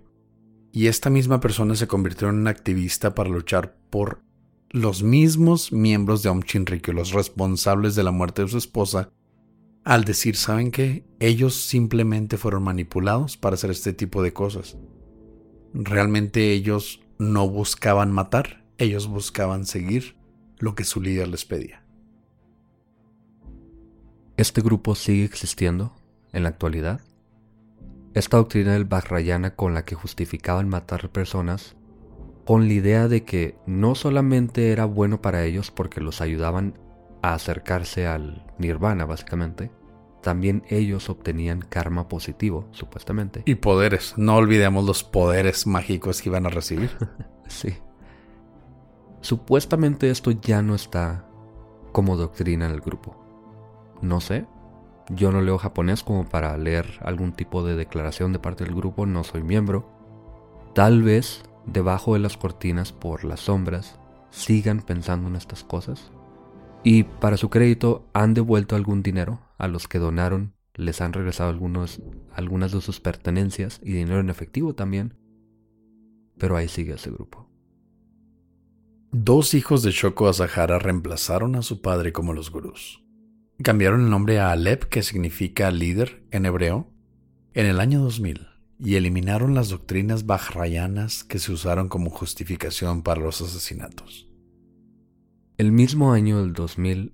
Y 0.72 0.88
esta 0.88 1.10
misma 1.10 1.40
persona 1.40 1.76
se 1.76 1.88
convirtió 1.88 2.30
en 2.30 2.36
una 2.36 2.52
activista 2.52 3.16
para 3.16 3.30
luchar 3.30 3.76
por 3.90 4.22
los 4.74 5.04
mismos 5.04 5.72
miembros 5.72 6.24
de 6.24 6.32
Chinrikyo, 6.46 6.94
los 6.94 7.12
responsables 7.12 7.94
de 7.94 8.02
la 8.02 8.10
muerte 8.10 8.42
de 8.42 8.48
su 8.48 8.58
esposa, 8.58 9.12
al 9.84 10.04
decir, 10.04 10.36
¿saben 10.36 10.72
qué? 10.72 11.06
Ellos 11.20 11.54
simplemente 11.54 12.38
fueron 12.38 12.64
manipulados 12.64 13.38
para 13.38 13.54
hacer 13.54 13.70
este 13.70 13.94
tipo 13.94 14.24
de 14.24 14.34
cosas. 14.34 14.76
Realmente 15.76 16.52
ellos 16.52 17.02
no 17.20 17.48
buscaban 17.48 18.12
matar, 18.12 18.66
ellos 18.80 19.08
buscaban 19.08 19.68
seguir 19.68 20.16
lo 20.58 20.74
que 20.74 20.86
su 20.86 21.02
líder 21.02 21.28
les 21.28 21.46
pedía. 21.46 21.86
¿Este 24.38 24.62
grupo 24.62 24.96
sigue 24.96 25.24
existiendo 25.24 25.96
en 26.32 26.44
la 26.44 26.50
actualidad? 26.50 27.00
Esta 28.16 28.38
doctrina 28.38 28.74
del 28.74 28.86
Vajrayana 28.86 29.56
con 29.56 29.76
la 29.76 29.86
que 29.86 29.94
justificaban 29.94 30.68
matar 30.68 31.12
personas 31.12 31.76
con 32.46 32.68
la 32.68 32.74
idea 32.74 33.08
de 33.08 33.24
que 33.24 33.58
no 33.66 33.96
solamente 33.96 34.72
era 34.72 34.86
bueno 34.86 35.22
para 35.22 35.44
ellos 35.44 35.72
porque 35.72 36.02
los 36.02 36.22
ayudaban 36.22 36.78
a 37.22 37.34
acercarse 37.34 38.06
al 38.06 38.46
nirvana 38.58 39.06
básicamente, 39.06 39.72
también 40.22 40.64
ellos 40.70 41.10
obtenían 41.10 41.62
karma 41.62 42.08
positivo, 42.08 42.68
supuestamente. 42.72 43.44
Y 43.46 43.56
poderes, 43.56 44.14
no 44.18 44.36
olvidemos 44.36 44.86
los 44.86 45.04
poderes 45.04 45.68
mágicos 45.68 46.22
que 46.22 46.30
iban 46.30 46.46
a 46.46 46.50
recibir. 46.50 46.92
sí. 47.48 47.76
Supuestamente 49.22 50.10
esto 50.10 50.32
ya 50.32 50.62
no 50.62 50.76
está 50.76 51.28
como 51.92 52.18
doctrina 52.18 52.66
en 52.66 52.72
el 52.72 52.82
grupo. 52.82 53.16
No 54.02 54.20
sé, 54.20 54.46
yo 55.10 55.32
no 55.32 55.42
leo 55.42 55.58
japonés 55.58 56.04
como 56.04 56.28
para 56.28 56.58
leer 56.58 57.00
algún 57.02 57.34
tipo 57.34 57.64
de 57.64 57.76
declaración 57.76 58.34
de 58.34 58.40
parte 58.40 58.64
del 58.64 58.76
grupo, 58.76 59.06
no 59.06 59.24
soy 59.24 59.44
miembro. 59.44 59.90
Tal 60.74 61.04
vez 61.04 61.44
debajo 61.66 62.14
de 62.14 62.20
las 62.20 62.38
cortinas 62.38 62.92
por 62.92 63.24
las 63.24 63.42
sombras 63.42 64.00
sigan 64.30 64.82
pensando 64.82 65.28
en 65.28 65.36
estas 65.36 65.64
cosas. 65.64 66.12
Y 66.84 67.04
para 67.04 67.38
su 67.38 67.50
crédito 67.50 68.10
han 68.14 68.34
devuelto 68.34 68.76
algún 68.76 69.04
dinero 69.04 69.40
a 69.58 69.68
los 69.68 69.88
que 69.88 70.00
donaron, 70.00 70.54
les 70.74 71.02
han 71.02 71.14
regresado 71.14 71.50
algunos, 71.50 72.02
algunas 72.34 72.72
de 72.72 72.82
sus 72.82 73.00
pertenencias 73.00 73.80
y 73.84 73.94
dinero 73.94 74.20
en 74.20 74.30
efectivo 74.30 74.74
también. 74.74 75.14
Pero 76.38 76.58
ahí 76.58 76.68
sigue 76.68 76.94
ese 76.94 77.12
grupo. 77.12 77.50
Dos 79.12 79.54
hijos 79.54 79.84
de 79.84 79.92
Shoko 79.92 80.28
Asahara 80.28 80.80
reemplazaron 80.80 81.56
a 81.56 81.62
su 81.62 81.82
padre 81.82 82.12
como 82.12 82.34
los 82.34 82.50
gurús. 82.50 83.04
Cambiaron 83.62 84.02
el 84.02 84.10
nombre 84.10 84.40
a 84.40 84.52
Alep, 84.52 84.86
que 84.86 85.04
significa 85.04 85.70
líder 85.70 86.26
en 86.32 86.48
hebreo, 86.48 86.92
en 87.54 87.68
el 87.68 87.80
año 87.80 88.02
2000 88.02 88.53
y 88.80 88.96
eliminaron 88.96 89.56
las 89.56 89.70
doctrinas 89.70 90.26
bajrayanas 90.26 91.24
que 91.24 91.40
se 91.40 91.52
usaron 91.52 91.90
como 91.90 92.10
justificación 92.10 93.02
para 93.02 93.22
los 93.22 93.42
asesinatos. 93.42 94.28
El 95.58 95.72
mismo 95.72 96.14
año 96.14 96.42
del 96.42 96.54
2000, 96.54 97.14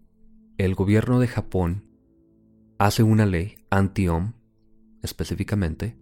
el 0.57 0.75
gobierno 0.75 1.19
de 1.19 1.27
Japón 1.27 1.85
hace 2.77 3.03
una 3.03 3.25
ley 3.25 3.55
anti-OM 3.69 4.33
específicamente, 5.01 5.97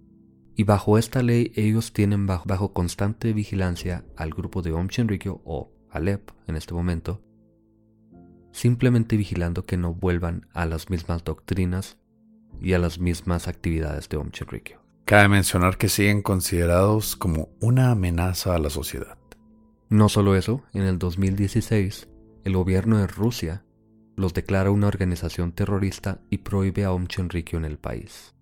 y 0.55 0.63
bajo 0.63 0.97
esta 0.97 1.21
ley 1.21 1.51
ellos 1.55 1.93
tienen 1.93 2.25
bajo, 2.25 2.73
constante 2.73 3.33
vigilancia 3.33 4.05
al 4.15 4.31
grupo 4.31 4.61
de 4.61 4.71
Om 4.71 4.87
Shinrikyo 4.87 5.41
o 5.45 5.71
Alep 5.91 6.31
en 6.47 6.55
este 6.55 6.73
momento, 6.73 7.21
simplemente 8.51 9.17
vigilando 9.17 9.65
que 9.65 9.77
no 9.77 9.93
vuelvan 9.93 10.47
a 10.53 10.65
las 10.65 10.89
mismas 10.89 11.23
doctrinas 11.23 11.97
y 12.59 12.73
a 12.73 12.79
las 12.79 12.97
mismas 12.99 13.47
actividades 13.47 14.09
de 14.09 14.17
Om 14.17 14.29
Shinrikyo. 14.31 14.87
Cabe 15.07 15.29
mencionar 15.29 15.77
que 15.77 15.87
siguen 15.87 16.21
considerados 16.21 17.15
como 17.15 17.47
una 17.61 17.91
amenaza 17.91 18.55
a 18.55 18.59
la 18.59 18.69
sociedad. 18.69 19.17
No 19.87 20.09
solo 20.09 20.35
eso, 20.35 20.63
en 20.73 20.83
el 20.83 20.99
2016, 20.99 22.09
el 22.43 22.53
gobierno 22.53 22.97
de 22.97 23.07
Rusia 23.07 23.63
los 24.17 24.33
declara 24.33 24.69
una 24.69 24.87
organización 24.87 25.53
terrorista 25.53 26.19
y 26.29 26.39
prohíbe 26.39 26.83
a 26.83 26.91
Om 26.91 27.05
Shinrikyo 27.05 27.57
en 27.57 27.63
el 27.63 27.77
país. 27.77 28.35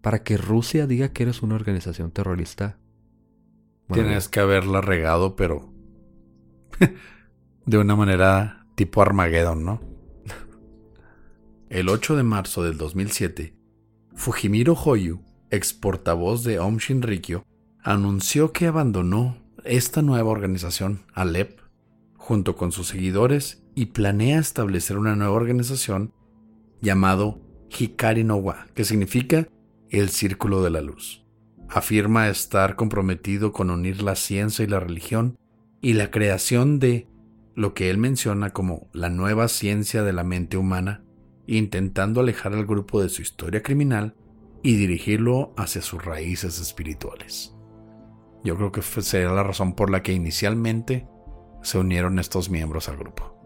Para 0.00 0.22
que 0.22 0.38
Rusia 0.38 0.86
diga 0.86 1.12
que 1.12 1.24
eres 1.24 1.42
una 1.42 1.54
organización 1.54 2.10
terrorista, 2.12 2.78
tienes 3.92 4.30
que 4.30 4.40
haberla 4.40 4.80
regado, 4.80 5.36
pero 5.36 5.70
de 7.66 7.76
una 7.76 7.94
manera 7.94 8.66
tipo 8.74 9.02
Armageddon, 9.02 9.66
¿no? 9.66 9.82
El 11.68 11.90
8 11.90 12.16
de 12.16 12.22
marzo 12.22 12.62
del 12.62 12.78
2007, 12.78 13.54
Fujimiro 14.14 14.72
Hoyu, 14.72 15.20
ex 15.56 15.72
portavoz 15.72 16.44
de 16.44 16.58
Om 16.58 16.76
Shinrikyo, 16.76 17.44
anunció 17.82 18.52
que 18.52 18.66
abandonó 18.66 19.38
esta 19.64 20.02
nueva 20.02 20.30
organización, 20.30 21.02
Alep, 21.12 21.60
junto 22.14 22.56
con 22.56 22.72
sus 22.72 22.88
seguidores 22.88 23.62
y 23.74 23.86
planea 23.86 24.38
establecer 24.38 24.98
una 24.98 25.16
nueva 25.16 25.32
organización 25.32 26.12
llamado 26.80 27.40
Hikari 27.70 28.24
no 28.24 28.36
Wa, 28.36 28.66
que 28.74 28.84
significa 28.84 29.48
el 29.90 30.08
Círculo 30.10 30.62
de 30.62 30.70
la 30.70 30.80
Luz. 30.80 31.24
Afirma 31.68 32.28
estar 32.28 32.76
comprometido 32.76 33.52
con 33.52 33.70
unir 33.70 34.02
la 34.02 34.14
ciencia 34.14 34.64
y 34.64 34.68
la 34.68 34.80
religión 34.80 35.36
y 35.80 35.94
la 35.94 36.10
creación 36.10 36.78
de 36.78 37.08
lo 37.54 37.74
que 37.74 37.90
él 37.90 37.98
menciona 37.98 38.50
como 38.50 38.88
la 38.92 39.08
nueva 39.08 39.48
ciencia 39.48 40.02
de 40.02 40.12
la 40.12 40.24
mente 40.24 40.56
humana, 40.56 41.02
intentando 41.46 42.20
alejar 42.20 42.54
al 42.54 42.66
grupo 42.66 43.02
de 43.02 43.08
su 43.08 43.22
historia 43.22 43.62
criminal 43.62 44.14
y 44.62 44.76
dirigirlo 44.76 45.52
hacia 45.56 45.82
sus 45.82 46.04
raíces 46.04 46.60
espirituales. 46.60 47.54
Yo 48.44 48.56
creo 48.56 48.72
que 48.72 48.82
sería 48.82 49.30
la 49.30 49.42
razón 49.42 49.74
por 49.74 49.90
la 49.90 50.02
que 50.02 50.12
inicialmente 50.12 51.08
se 51.62 51.78
unieron 51.78 52.18
estos 52.18 52.48
miembros 52.50 52.88
al 52.88 52.96
grupo. 52.96 53.36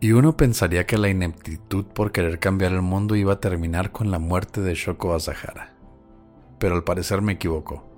Y 0.00 0.12
uno 0.12 0.36
pensaría 0.36 0.86
que 0.86 0.98
la 0.98 1.08
ineptitud 1.08 1.86
por 1.86 2.12
querer 2.12 2.38
cambiar 2.38 2.72
el 2.72 2.82
mundo 2.82 3.16
iba 3.16 3.32
a 3.32 3.40
terminar 3.40 3.90
con 3.90 4.10
la 4.10 4.18
muerte 4.18 4.60
de 4.60 4.74
Shoko 4.74 5.14
Asahara. 5.14 5.74
Pero 6.58 6.74
al 6.74 6.84
parecer 6.84 7.22
me 7.22 7.32
equivocó. 7.32 7.90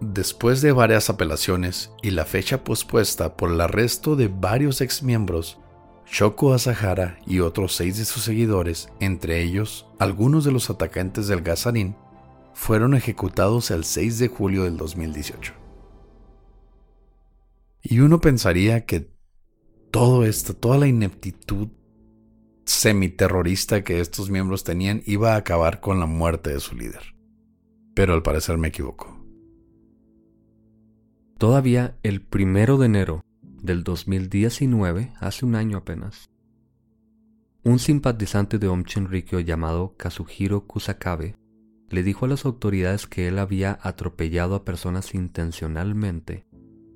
Después 0.00 0.60
de 0.60 0.72
varias 0.72 1.08
apelaciones 1.08 1.92
y 2.02 2.10
la 2.10 2.24
fecha 2.24 2.64
pospuesta 2.64 3.36
por 3.36 3.50
el 3.50 3.60
arresto 3.60 4.14
de 4.14 4.28
varios 4.28 4.80
exmiembros, 4.80 5.61
Shoko 6.12 6.52
Asahara 6.52 7.18
y 7.26 7.40
otros 7.40 7.74
seis 7.74 7.96
de 7.96 8.04
sus 8.04 8.22
seguidores, 8.22 8.90
entre 9.00 9.42
ellos 9.42 9.86
algunos 9.98 10.44
de 10.44 10.52
los 10.52 10.68
atacantes 10.68 11.26
del 11.26 11.40
Gazarín, 11.40 11.96
fueron 12.52 12.92
ejecutados 12.92 13.70
el 13.70 13.84
6 13.84 14.18
de 14.18 14.28
julio 14.28 14.64
del 14.64 14.76
2018. 14.76 15.54
Y 17.80 18.00
uno 18.00 18.20
pensaría 18.20 18.84
que 18.84 19.10
todo 19.90 20.26
esto, 20.26 20.54
toda 20.54 20.76
la 20.76 20.86
ineptitud 20.86 21.68
semiterrorista 22.66 23.82
que 23.82 24.00
estos 24.00 24.28
miembros 24.28 24.64
tenían 24.64 25.02
iba 25.06 25.32
a 25.32 25.36
acabar 25.36 25.80
con 25.80 25.98
la 25.98 26.04
muerte 26.04 26.52
de 26.52 26.60
su 26.60 26.76
líder. 26.76 27.14
Pero 27.94 28.12
al 28.12 28.22
parecer 28.22 28.58
me 28.58 28.68
equivoco. 28.68 29.18
Todavía 31.38 31.96
el 32.02 32.20
primero 32.20 32.76
de 32.76 32.84
enero 32.84 33.24
del 33.62 33.84
2019, 33.84 35.12
hace 35.20 35.44
un 35.46 35.54
año 35.54 35.78
apenas, 35.78 36.28
un 37.64 37.78
simpatizante 37.78 38.58
de 38.58 38.66
Om 38.66 38.82
Shinrikyo 38.82 39.38
llamado 39.38 39.94
Kazuhiro 39.96 40.66
Kusakabe 40.66 41.36
le 41.88 42.02
dijo 42.02 42.24
a 42.24 42.28
las 42.28 42.44
autoridades 42.44 43.06
que 43.06 43.28
él 43.28 43.38
había 43.38 43.78
atropellado 43.82 44.56
a 44.56 44.64
personas 44.64 45.14
intencionalmente 45.14 46.44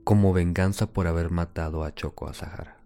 como 0.02 0.32
venganza 0.32 0.92
por 0.92 1.06
haber 1.06 1.30
matado 1.30 1.84
a 1.84 1.94
Choco 1.94 2.28
Asahara. 2.28 2.78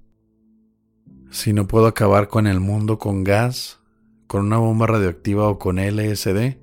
Si 1.30 1.52
no 1.52 1.66
puedo 1.66 1.86
acabar 1.86 2.28
con 2.28 2.46
el 2.46 2.60
mundo 2.60 2.98
con 2.98 3.24
gas, 3.24 3.80
con 4.26 4.44
una 4.44 4.58
bomba 4.58 4.86
radioactiva 4.86 5.48
o 5.48 5.58
con 5.58 5.78
LSD, 5.78 6.58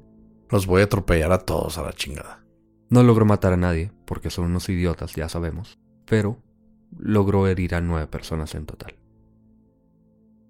los 0.49 0.67
voy 0.67 0.81
a 0.81 0.85
atropellar 0.85 1.31
a 1.31 1.39
todos 1.39 1.77
a 1.77 1.83
la 1.83 1.93
chingada. 1.93 2.43
No 2.89 3.01
logró 3.03 3.25
matar 3.25 3.53
a 3.53 3.57
nadie, 3.57 3.91
porque 4.05 4.29
son 4.29 4.45
unos 4.45 4.69
idiotas, 4.69 5.15
ya 5.15 5.29
sabemos, 5.29 5.79
pero 6.05 6.37
logró 6.97 7.47
herir 7.47 7.75
a 7.75 7.81
nueve 7.81 8.07
personas 8.07 8.55
en 8.55 8.65
total. 8.65 8.95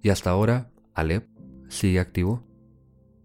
Y 0.01 0.09
hasta 0.09 0.29
ahora, 0.29 0.71
Alep 0.93 1.27
sigue 1.69 1.99
activo. 1.99 2.43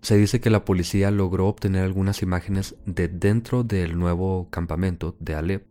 Se 0.01 0.17
dice 0.17 0.41
que 0.41 0.51
la 0.51 0.65
policía 0.65 1.11
logró 1.11 1.47
obtener 1.47 1.85
algunas 1.85 2.23
imágenes 2.23 2.77
de 2.87 3.09
dentro 3.09 3.63
del 3.63 3.99
nuevo 3.99 4.49
campamento 4.51 5.17
de 5.21 5.35
Alep, 5.35 5.67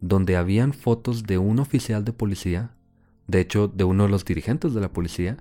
donde 0.00 0.36
habían 0.36 0.72
fotos 0.72 1.24
de 1.24 1.38
un 1.38 1.60
oficial 1.60 2.04
de 2.04 2.12
policía, 2.12 2.76
de 3.28 3.40
hecho 3.40 3.68
de 3.68 3.84
uno 3.84 4.04
de 4.04 4.10
los 4.10 4.24
dirigentes 4.24 4.74
de 4.74 4.80
la 4.80 4.92
policía, 4.92 5.36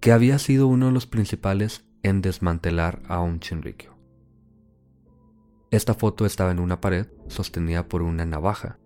que 0.00 0.12
había 0.12 0.38
sido 0.38 0.66
uno 0.66 0.86
de 0.86 0.92
los 0.92 1.06
principales 1.06 1.84
en 2.02 2.22
desmantelar 2.22 3.02
a 3.06 3.20
un 3.20 3.38
Chinrikyo. 3.38 3.94
Esta 5.70 5.94
foto 5.94 6.26
estaba 6.26 6.50
en 6.50 6.58
una 6.58 6.80
pared 6.80 7.06
sostenida 7.28 7.86
por 7.86 8.02
una 8.02 8.24
navaja 8.24 8.78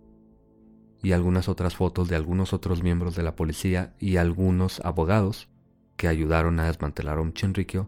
y 1.05 1.11
algunas 1.11 1.47
otras 1.47 1.75
fotos 1.75 2.07
de 2.09 2.15
algunos 2.15 2.51
otros 2.51 2.81
miembros 2.81 3.15
de 3.15 3.21
la 3.21 3.35
policía 3.35 3.93
y 3.99 4.17
algunos 4.17 4.79
abogados 4.79 5.49
que 5.97 6.07
ayudaron 6.07 6.59
a 6.59 6.65
desmantelar 6.65 7.19
a 7.19 7.21
un 7.21 7.31
Chinrikyo, 7.31 7.87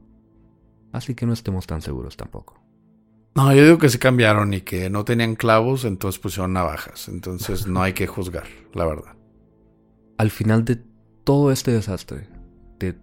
así 0.91 1.15
que 1.15 1.25
no 1.25 1.33
estemos 1.33 1.65
tan 1.65 1.81
seguros 1.81 2.15
tampoco. 2.15 2.61
No, 3.33 3.51
yo 3.55 3.63
digo 3.63 3.79
que 3.79 3.89
se 3.89 3.97
cambiaron 3.97 4.53
y 4.53 4.61
que 4.61 4.91
no 4.91 5.03
tenían 5.03 5.35
clavos, 5.35 5.83
entonces 5.83 6.19
pusieron 6.19 6.53
navajas, 6.53 7.07
entonces 7.07 7.65
no 7.65 7.81
hay 7.81 7.93
que 7.93 8.05
juzgar, 8.05 8.45
la 8.75 8.85
verdad. 8.85 9.15
Al 10.19 10.29
final 10.29 10.63
de 10.63 10.79
todo 11.23 11.51
este 11.51 11.71
desastre, 11.71 12.27
de 12.77 12.99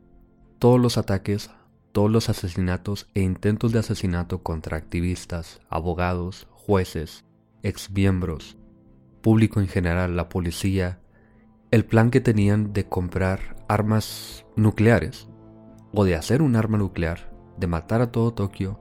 todos 0.60 0.80
los 0.80 0.96
ataques 0.96 1.50
todos 1.90 2.10
los 2.10 2.28
asesinatos 2.28 3.08
e 3.14 3.20
intentos 3.20 3.72
de 3.72 3.78
asesinato 3.80 4.42
contra 4.42 4.76
activistas, 4.76 5.60
abogados, 5.68 6.48
jueces, 6.50 7.24
exmiembros, 7.62 8.56
público 9.24 9.58
en 9.58 9.68
general, 9.68 10.16
la 10.16 10.28
policía, 10.28 11.00
el 11.70 11.86
plan 11.86 12.10
que 12.10 12.20
tenían 12.20 12.74
de 12.74 12.86
comprar 12.86 13.56
armas 13.68 14.44
nucleares 14.54 15.30
o 15.94 16.04
de 16.04 16.14
hacer 16.14 16.42
un 16.42 16.56
arma 16.56 16.76
nuclear, 16.76 17.32
de 17.56 17.66
matar 17.66 18.02
a 18.02 18.12
todo 18.12 18.34
Tokio, 18.34 18.78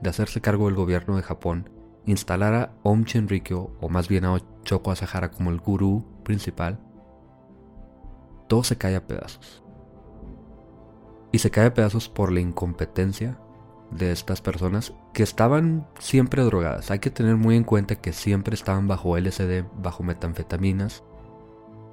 de 0.00 0.08
hacerse 0.08 0.40
cargo 0.40 0.64
del 0.64 0.76
gobierno 0.76 1.14
de 1.14 1.22
Japón, 1.22 1.68
instalar 2.06 2.54
a 2.54 2.72
Om 2.82 3.04
o 3.80 3.88
más 3.90 4.08
bien 4.08 4.24
a 4.24 4.38
Choko 4.64 4.92
Asahara 4.92 5.30
como 5.30 5.50
el 5.50 5.60
gurú 5.60 6.06
principal, 6.24 6.80
todo 8.48 8.64
se 8.64 8.78
cae 8.78 8.96
a 8.96 9.06
pedazos. 9.06 9.62
Y 11.32 11.38
se 11.38 11.50
cae 11.50 11.66
a 11.66 11.74
pedazos 11.74 12.08
por 12.08 12.32
la 12.32 12.40
incompetencia 12.40 13.38
de 13.90 14.12
estas 14.12 14.40
personas 14.40 14.94
que 15.12 15.22
estaban 15.22 15.86
siempre 15.98 16.42
drogadas. 16.42 16.90
Hay 16.90 16.98
que 17.00 17.10
tener 17.10 17.36
muy 17.36 17.56
en 17.56 17.64
cuenta 17.64 17.96
que 17.96 18.12
siempre 18.12 18.54
estaban 18.54 18.88
bajo 18.88 19.16
LSD, 19.16 19.64
bajo 19.82 20.02
metanfetaminas. 20.02 21.02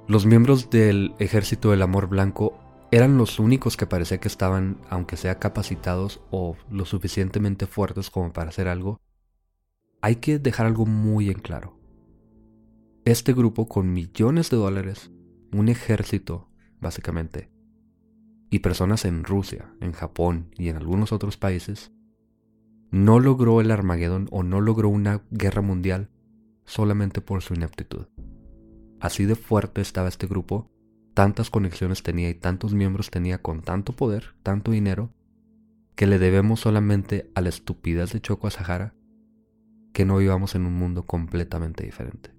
Los 0.06 0.26
miembros 0.26 0.70
del 0.70 1.14
ejército 1.18 1.70
del 1.70 1.82
amor 1.82 2.08
blanco 2.08 2.58
eran 2.90 3.18
los 3.18 3.38
únicos 3.38 3.76
que 3.76 3.86
parecía 3.86 4.18
que 4.18 4.28
estaban, 4.28 4.78
aunque 4.88 5.16
sea 5.16 5.38
capacitados 5.38 6.20
o 6.30 6.56
lo 6.70 6.86
suficientemente 6.86 7.66
fuertes 7.66 8.10
como 8.10 8.32
para 8.32 8.48
hacer 8.50 8.68
algo. 8.68 9.00
Hay 10.00 10.16
que 10.16 10.38
dejar 10.38 10.66
algo 10.66 10.86
muy 10.86 11.28
en 11.28 11.40
claro. 11.40 11.78
Este 13.04 13.32
grupo 13.32 13.68
con 13.68 13.92
millones 13.92 14.50
de 14.50 14.56
dólares, 14.56 15.10
un 15.52 15.68
ejército, 15.68 16.48
básicamente, 16.80 17.50
y 18.50 18.60
personas 18.60 19.04
en 19.04 19.24
Rusia, 19.24 19.72
en 19.80 19.92
Japón 19.92 20.50
y 20.56 20.68
en 20.68 20.76
algunos 20.76 21.12
otros 21.12 21.36
países, 21.36 21.92
no 22.90 23.20
logró 23.20 23.60
el 23.60 23.70
Armagedón 23.70 24.28
o 24.30 24.42
no 24.42 24.60
logró 24.60 24.88
una 24.88 25.22
guerra 25.30 25.62
mundial 25.62 26.10
solamente 26.64 27.20
por 27.20 27.42
su 27.42 27.54
ineptitud. 27.54 28.06
Así 29.00 29.24
de 29.26 29.34
fuerte 29.34 29.80
estaba 29.80 30.08
este 30.08 30.26
grupo, 30.26 30.70
tantas 31.14 31.50
conexiones 31.50 32.02
tenía 32.02 32.30
y 32.30 32.34
tantos 32.34 32.74
miembros 32.74 33.10
tenía 33.10 33.42
con 33.42 33.62
tanto 33.62 33.92
poder, 33.92 34.34
tanto 34.42 34.70
dinero, 34.70 35.12
que 35.94 36.06
le 36.06 36.18
debemos 36.18 36.60
solamente 36.60 37.30
a 37.34 37.40
la 37.40 37.48
estupidez 37.48 38.12
de 38.12 38.20
Choco 38.20 38.50
Sahara 38.50 38.94
que 39.92 40.04
no 40.04 40.18
vivamos 40.18 40.54
en 40.54 40.64
un 40.64 40.74
mundo 40.74 41.06
completamente 41.06 41.84
diferente. 41.84 42.37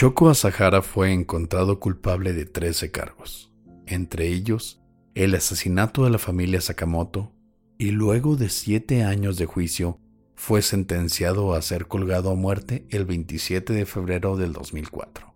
Choco 0.00 0.30
Asahara 0.30 0.80
fue 0.80 1.12
encontrado 1.12 1.78
culpable 1.78 2.32
de 2.32 2.46
13 2.46 2.90
cargos, 2.90 3.52
entre 3.84 4.28
ellos 4.28 4.80
el 5.14 5.34
asesinato 5.34 6.04
de 6.04 6.10
la 6.10 6.16
familia 6.16 6.62
Sakamoto, 6.62 7.34
y 7.76 7.90
luego 7.90 8.36
de 8.36 8.48
siete 8.48 9.02
años 9.02 9.36
de 9.36 9.44
juicio 9.44 10.00
fue 10.36 10.62
sentenciado 10.62 11.52
a 11.52 11.60
ser 11.60 11.86
colgado 11.86 12.30
a 12.30 12.34
muerte 12.34 12.86
el 12.88 13.04
27 13.04 13.74
de 13.74 13.84
febrero 13.84 14.38
del 14.38 14.54
2004. 14.54 15.34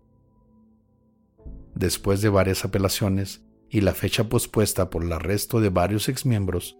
Después 1.75 2.23
de 2.23 2.29
varias 2.29 2.65
apelaciones 2.65 3.43
y 3.69 3.81
la 3.81 3.93
fecha 3.93 4.29
pospuesta 4.29 4.89
por 4.89 5.03
el 5.03 5.13
arresto 5.13 5.61
de 5.61 5.69
varios 5.69 6.09
exmiembros, 6.09 6.75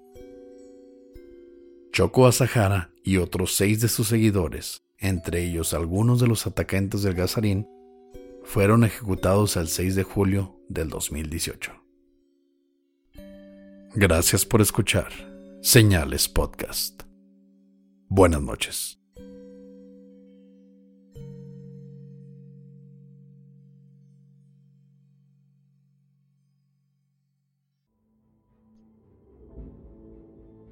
Choco 1.91 2.26
Asahara 2.26 2.89
y 3.04 3.17
otros 3.17 3.54
seis 3.54 3.80
de 3.80 3.89
sus 3.89 4.08
seguidores, 4.08 4.82
entre 4.98 5.43
ellos 5.43 5.76
algunos 5.76 6.19
de 6.19 6.26
los 6.26 6.48
atacantes 6.48 7.04
del 7.04 7.13
Gazarín, 7.13 7.67
fueron 8.45 8.84
ejecutados 8.84 9.58
el 9.58 9.67
6 9.67 9.95
de 9.95 10.03
julio 10.03 10.55
del 10.69 10.89
2018. 10.89 11.73
Gracias 13.95 14.45
por 14.45 14.62
escuchar 14.62 15.12
Señales 15.62 16.29
Podcast. 16.29 17.03
Buenas 18.08 18.41
noches. 18.41 18.99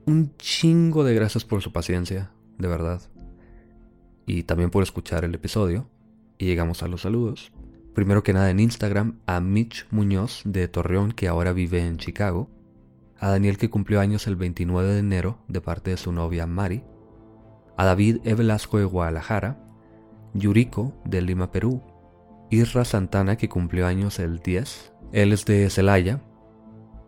Un 0.06 0.36
chingo 0.38 1.04
de 1.04 1.16
gracias 1.16 1.44
por 1.44 1.62
su 1.62 1.72
paciencia, 1.72 2.32
de 2.58 2.68
verdad. 2.68 3.02
Y 4.26 4.44
también 4.44 4.70
por 4.70 4.84
escuchar 4.84 5.26
el 5.26 5.34
episodio. 5.34 5.90
Y 6.38 6.46
llegamos 6.46 6.84
a 6.84 6.88
los 6.88 7.02
saludos. 7.02 7.52
Primero 7.94 8.24
que 8.24 8.34
nada 8.34 8.50
en 8.50 8.60
Instagram 8.60 9.20
a 9.26 9.40
Mitch 9.40 9.88
Muñoz 9.92 10.42
de 10.46 10.68
Torreón 10.68 11.12
que 11.12 11.28
ahora 11.28 11.54
vive 11.54 11.86
en 11.86 11.98
Chicago. 11.98 12.50
A 13.20 13.30
Daniel 13.30 13.58
que 13.58 13.70
cumplió 13.70 14.00
años 14.00 14.28
el 14.28 14.36
29 14.36 14.94
de 14.94 15.00
enero 15.00 15.38
de 15.48 15.62
parte 15.62 15.92
de 15.92 15.98
su 15.98 16.12
novia 16.12 16.48
Mari. 16.48 16.84
A 17.78 17.86
David 17.86 18.18
E. 18.24 18.34
Velasco 18.34 18.78
de 18.80 18.86
Guadalajara. 18.86 19.60
Yuriko 20.34 20.94
de 21.06 21.22
Lima, 21.22 21.52
Perú. 21.52 21.82
Isra 22.50 22.86
Santana 22.86 23.38
que 23.38 23.50
cumplió 23.50 23.88
años 23.88 24.20
el 24.20 24.40
10. 24.40 24.94
Él 25.12 25.32
es 25.32 25.46
de 25.46 25.70
Celaya 25.70 26.22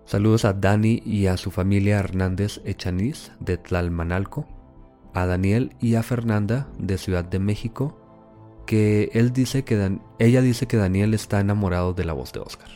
Saludos 0.06 0.45
a 0.45 0.54
Dani 0.54 1.02
y 1.04 1.26
a 1.26 1.36
su 1.36 1.50
familia 1.50 1.98
Hernández 1.98 2.62
Echaniz 2.63 3.32
de 3.39 3.58
Tlalmanalco, 3.58 4.48
a 5.15 5.26
Daniel 5.26 5.76
y 5.80 5.95
a 5.95 6.04
Fernanda 6.04 6.67
de 6.78 7.00
Ciudad 7.00 7.26
de 7.26 7.39
México, 7.39 8.05
que 8.65 9.10
él 9.13 9.34
dice 9.34 9.63
que 9.63 9.99
ella 10.19 10.41
dice 10.41 10.67
que 10.67 10.78
Daniel 10.78 11.13
está 11.13 11.39
enamorado 11.39 11.93
de 11.93 12.06
la 12.06 12.13
voz 12.13 12.34
de 12.34 12.39
Oscar. 12.39 12.69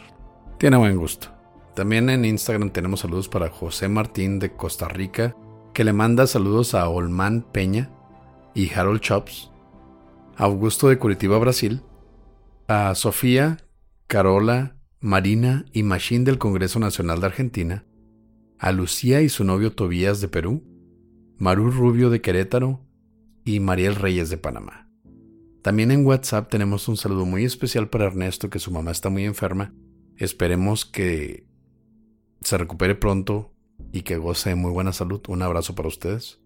Tiene 0.58 0.78
buen 0.78 0.97
gusto. 0.97 1.30
También 1.75 2.10
en 2.10 2.25
Instagram 2.25 2.71
tenemos 2.71 3.02
saludos 3.02 3.30
para 3.30 3.49
José 3.49 3.88
Martín 3.88 4.39
de 4.39 4.52
Costa 4.52 4.88
Rica, 4.88 5.36
que 5.73 5.84
le 5.84 5.93
manda 5.93 6.28
saludos 6.28 6.75
a 6.75 6.89
Olman 6.89 7.41
Peña 7.41 7.89
y 8.54 8.73
Harold 8.73 9.02
Chops, 9.02 9.52
a 10.36 10.43
Augusto 10.43 10.89
de 10.89 10.97
Curitiba, 10.97 11.38
Brasil, 11.38 11.82
a 12.67 12.93
Sofía, 12.95 13.58
Carola, 14.08 14.75
Marina 14.99 15.65
y 15.71 15.84
Machine 15.84 16.25
del 16.25 16.38
Congreso 16.38 16.80
Nacional 16.80 17.21
de 17.21 17.28
Argentina, 17.28 17.86
a 18.58 18.73
Lucía 18.73 19.21
y 19.21 19.30
su 19.30 19.45
novio 19.45 19.71
Tobías 19.71 20.19
de 20.19 20.28
Perú, 20.28 20.63
Maru 21.38 21.71
Rubio 21.71 22.10
de 22.10 22.19
Querétaro 22.19 22.82
y 23.45 23.62
Mariel 23.62 23.95
Reyes 23.95 24.30
de 24.30 24.38
Panamá. 24.38 24.88
También 25.62 25.91
en 25.91 26.06
WhatsApp 26.06 26.50
tenemos 26.50 26.88
un 26.88 26.98
saludo 26.98 27.26
muy 27.26 27.43
especial 27.43 27.89
para 27.89 28.06
Ernesto 28.06 28.50
que 28.50 28.60
su 28.60 28.72
mamá 28.72 28.91
está 28.91 29.10
muy 29.10 29.26
enferma. 29.26 29.74
Esperemos 30.17 30.86
que 30.86 31.45
se 32.41 32.58
recupere 32.58 32.95
pronto 32.95 33.54
y 33.91 34.02
que 34.02 34.17
goce 34.17 34.50
de 34.50 34.56
muy 34.56 34.72
buena 34.72 34.93
salud. 34.93 35.22
Un 35.28 35.41
abrazo 35.41 35.76
para 35.76 35.89
ustedes. 35.89 36.39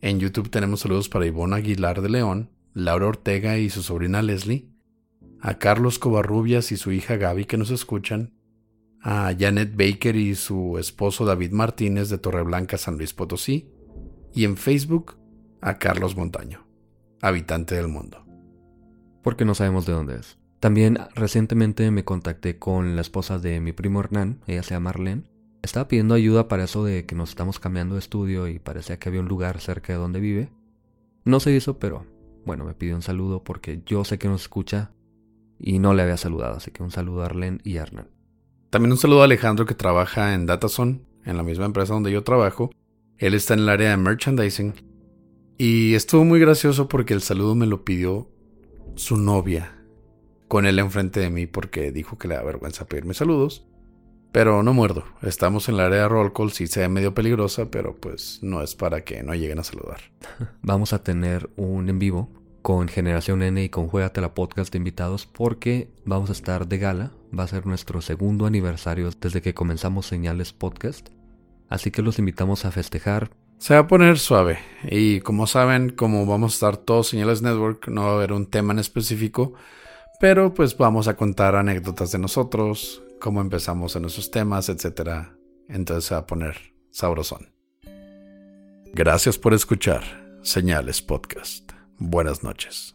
En 0.00 0.18
YouTube 0.18 0.50
tenemos 0.50 0.80
saludos 0.80 1.08
para 1.08 1.26
Ivonne 1.26 1.56
Aguilar 1.56 2.00
de 2.00 2.08
León, 2.08 2.50
Laura 2.72 3.08
Ortega 3.08 3.58
y 3.58 3.68
su 3.68 3.82
sobrina 3.82 4.22
Leslie, 4.22 4.68
a 5.40 5.58
Carlos 5.58 5.98
Covarrubias 5.98 6.72
y 6.72 6.76
su 6.76 6.92
hija 6.92 7.16
Gaby 7.16 7.44
que 7.44 7.58
nos 7.58 7.70
escuchan, 7.70 8.32
a 9.02 9.34
Janet 9.38 9.74
Baker 9.76 10.16
y 10.16 10.34
su 10.34 10.78
esposo 10.78 11.24
David 11.24 11.52
Martínez 11.52 12.08
de 12.10 12.18
Torreblanca, 12.18 12.78
San 12.78 12.96
Luis 12.96 13.12
Potosí, 13.12 13.68
y 14.34 14.44
en 14.44 14.56
Facebook 14.56 15.16
a 15.60 15.78
Carlos 15.78 16.16
Montaño, 16.16 16.66
habitante 17.20 17.74
del 17.74 17.88
mundo. 17.88 18.24
Porque 19.22 19.44
no 19.44 19.54
sabemos 19.54 19.86
de 19.86 19.92
dónde 19.92 20.16
es. 20.16 20.38
También 20.60 20.98
recientemente 21.14 21.90
me 21.90 22.04
contacté 22.04 22.58
con 22.58 22.94
la 22.94 23.02
esposa 23.02 23.38
de 23.38 23.60
mi 23.60 23.72
primo 23.72 24.00
Hernán, 24.00 24.40
ella 24.46 24.62
se 24.62 24.74
llama 24.74 24.90
Marlene. 24.90 25.24
Estaba 25.62 25.88
pidiendo 25.88 26.14
ayuda 26.14 26.48
para 26.48 26.64
eso 26.64 26.84
de 26.84 27.06
que 27.06 27.14
nos 27.14 27.30
estamos 27.30 27.58
cambiando 27.58 27.94
de 27.94 28.00
estudio 28.00 28.48
y 28.48 28.58
parecía 28.58 28.98
que 28.98 29.08
había 29.08 29.20
un 29.20 29.28
lugar 29.28 29.60
cerca 29.60 29.92
de 29.92 29.98
donde 29.98 30.20
vive. 30.20 30.50
No 31.24 31.40
se 31.40 31.52
hizo, 31.52 31.78
pero 31.78 32.06
bueno, 32.44 32.64
me 32.64 32.74
pidió 32.74 32.94
un 32.94 33.02
saludo 33.02 33.44
porque 33.44 33.82
yo 33.84 34.04
sé 34.04 34.18
que 34.18 34.28
nos 34.28 34.42
escucha 34.42 34.92
y 35.58 35.78
no 35.78 35.92
le 35.94 36.02
había 36.02 36.16
saludado, 36.16 36.56
así 36.56 36.70
que 36.70 36.82
un 36.82 36.90
saludo 36.90 37.22
a 37.22 37.26
Arlen 37.26 37.60
y 37.64 37.76
a 37.76 37.82
Hernán. 37.82 38.08
También 38.70 38.92
un 38.92 38.98
saludo 38.98 39.22
a 39.22 39.24
Alejandro 39.24 39.66
que 39.66 39.74
trabaja 39.74 40.34
en 40.34 40.46
Datazone, 40.46 41.02
en 41.24 41.36
la 41.36 41.42
misma 41.42 41.66
empresa 41.66 41.92
donde 41.92 42.12
yo 42.12 42.22
trabajo. 42.22 42.70
Él 43.18 43.34
está 43.34 43.54
en 43.54 43.60
el 43.60 43.68
área 43.68 43.90
de 43.90 43.96
merchandising 43.98 44.74
y 45.62 45.94
estuvo 45.94 46.24
muy 46.24 46.40
gracioso 46.40 46.88
porque 46.88 47.12
el 47.12 47.20
saludo 47.20 47.54
me 47.54 47.66
lo 47.66 47.84
pidió 47.84 48.30
su 48.94 49.18
novia 49.18 49.76
con 50.48 50.64
él 50.64 50.78
enfrente 50.78 51.20
de 51.20 51.28
mí 51.28 51.46
porque 51.46 51.92
dijo 51.92 52.16
que 52.16 52.28
le 52.28 52.36
da 52.36 52.42
vergüenza 52.42 52.86
pedirme 52.86 53.12
saludos. 53.12 53.66
Pero 54.32 54.62
no 54.62 54.72
muerdo, 54.72 55.04
estamos 55.20 55.68
en 55.68 55.74
el 55.74 55.82
área 55.82 56.02
de 56.04 56.08
roll 56.08 56.32
call, 56.32 56.50
sí 56.50 56.66
se 56.66 56.80
ve 56.80 56.88
medio 56.88 57.12
peligrosa, 57.12 57.70
pero 57.70 57.94
pues 57.94 58.38
no 58.40 58.62
es 58.62 58.74
para 58.74 59.04
que 59.04 59.22
no 59.22 59.34
lleguen 59.34 59.58
a 59.58 59.64
saludar. 59.64 60.00
Vamos 60.62 60.94
a 60.94 61.02
tener 61.02 61.50
un 61.56 61.90
en 61.90 61.98
vivo 61.98 62.30
con 62.62 62.88
Generación 62.88 63.42
N 63.42 63.62
y 63.62 63.68
con 63.68 63.86
Juegate 63.86 64.22
la 64.22 64.32
Podcast 64.32 64.72
de 64.72 64.78
invitados 64.78 65.26
porque 65.26 65.92
vamos 66.06 66.30
a 66.30 66.32
estar 66.32 66.68
de 66.68 66.78
gala. 66.78 67.12
Va 67.38 67.44
a 67.44 67.48
ser 67.48 67.66
nuestro 67.66 68.00
segundo 68.00 68.46
aniversario 68.46 69.10
desde 69.20 69.42
que 69.42 69.52
comenzamos 69.52 70.06
Señales 70.06 70.54
Podcast. 70.54 71.10
Así 71.68 71.90
que 71.90 72.00
los 72.00 72.18
invitamos 72.18 72.64
a 72.64 72.70
festejar. 72.70 73.30
Se 73.60 73.74
va 73.74 73.80
a 73.80 73.86
poner 73.86 74.18
suave. 74.18 74.58
Y 74.84 75.20
como 75.20 75.46
saben, 75.46 75.90
como 75.90 76.24
vamos 76.24 76.52
a 76.52 76.54
estar 76.54 76.76
todos 76.78 77.08
Señales 77.08 77.42
Network, 77.42 77.88
no 77.88 78.04
va 78.04 78.12
a 78.12 78.14
haber 78.14 78.32
un 78.32 78.46
tema 78.46 78.72
en 78.72 78.78
específico. 78.78 79.52
Pero 80.18 80.54
pues 80.54 80.76
vamos 80.78 81.08
a 81.08 81.16
contar 81.16 81.54
anécdotas 81.54 82.10
de 82.10 82.18
nosotros, 82.18 83.02
cómo 83.20 83.42
empezamos 83.42 83.94
en 83.96 84.02
nuestros 84.02 84.30
temas, 84.30 84.70
etc. 84.70 85.28
Entonces 85.68 86.06
se 86.06 86.14
va 86.14 86.20
a 86.20 86.26
poner 86.26 86.56
sabrosón. 86.90 87.52
Gracias 88.94 89.38
por 89.38 89.52
escuchar 89.52 90.02
Señales 90.42 91.02
Podcast. 91.02 91.72
Buenas 91.98 92.42
noches. 92.42 92.94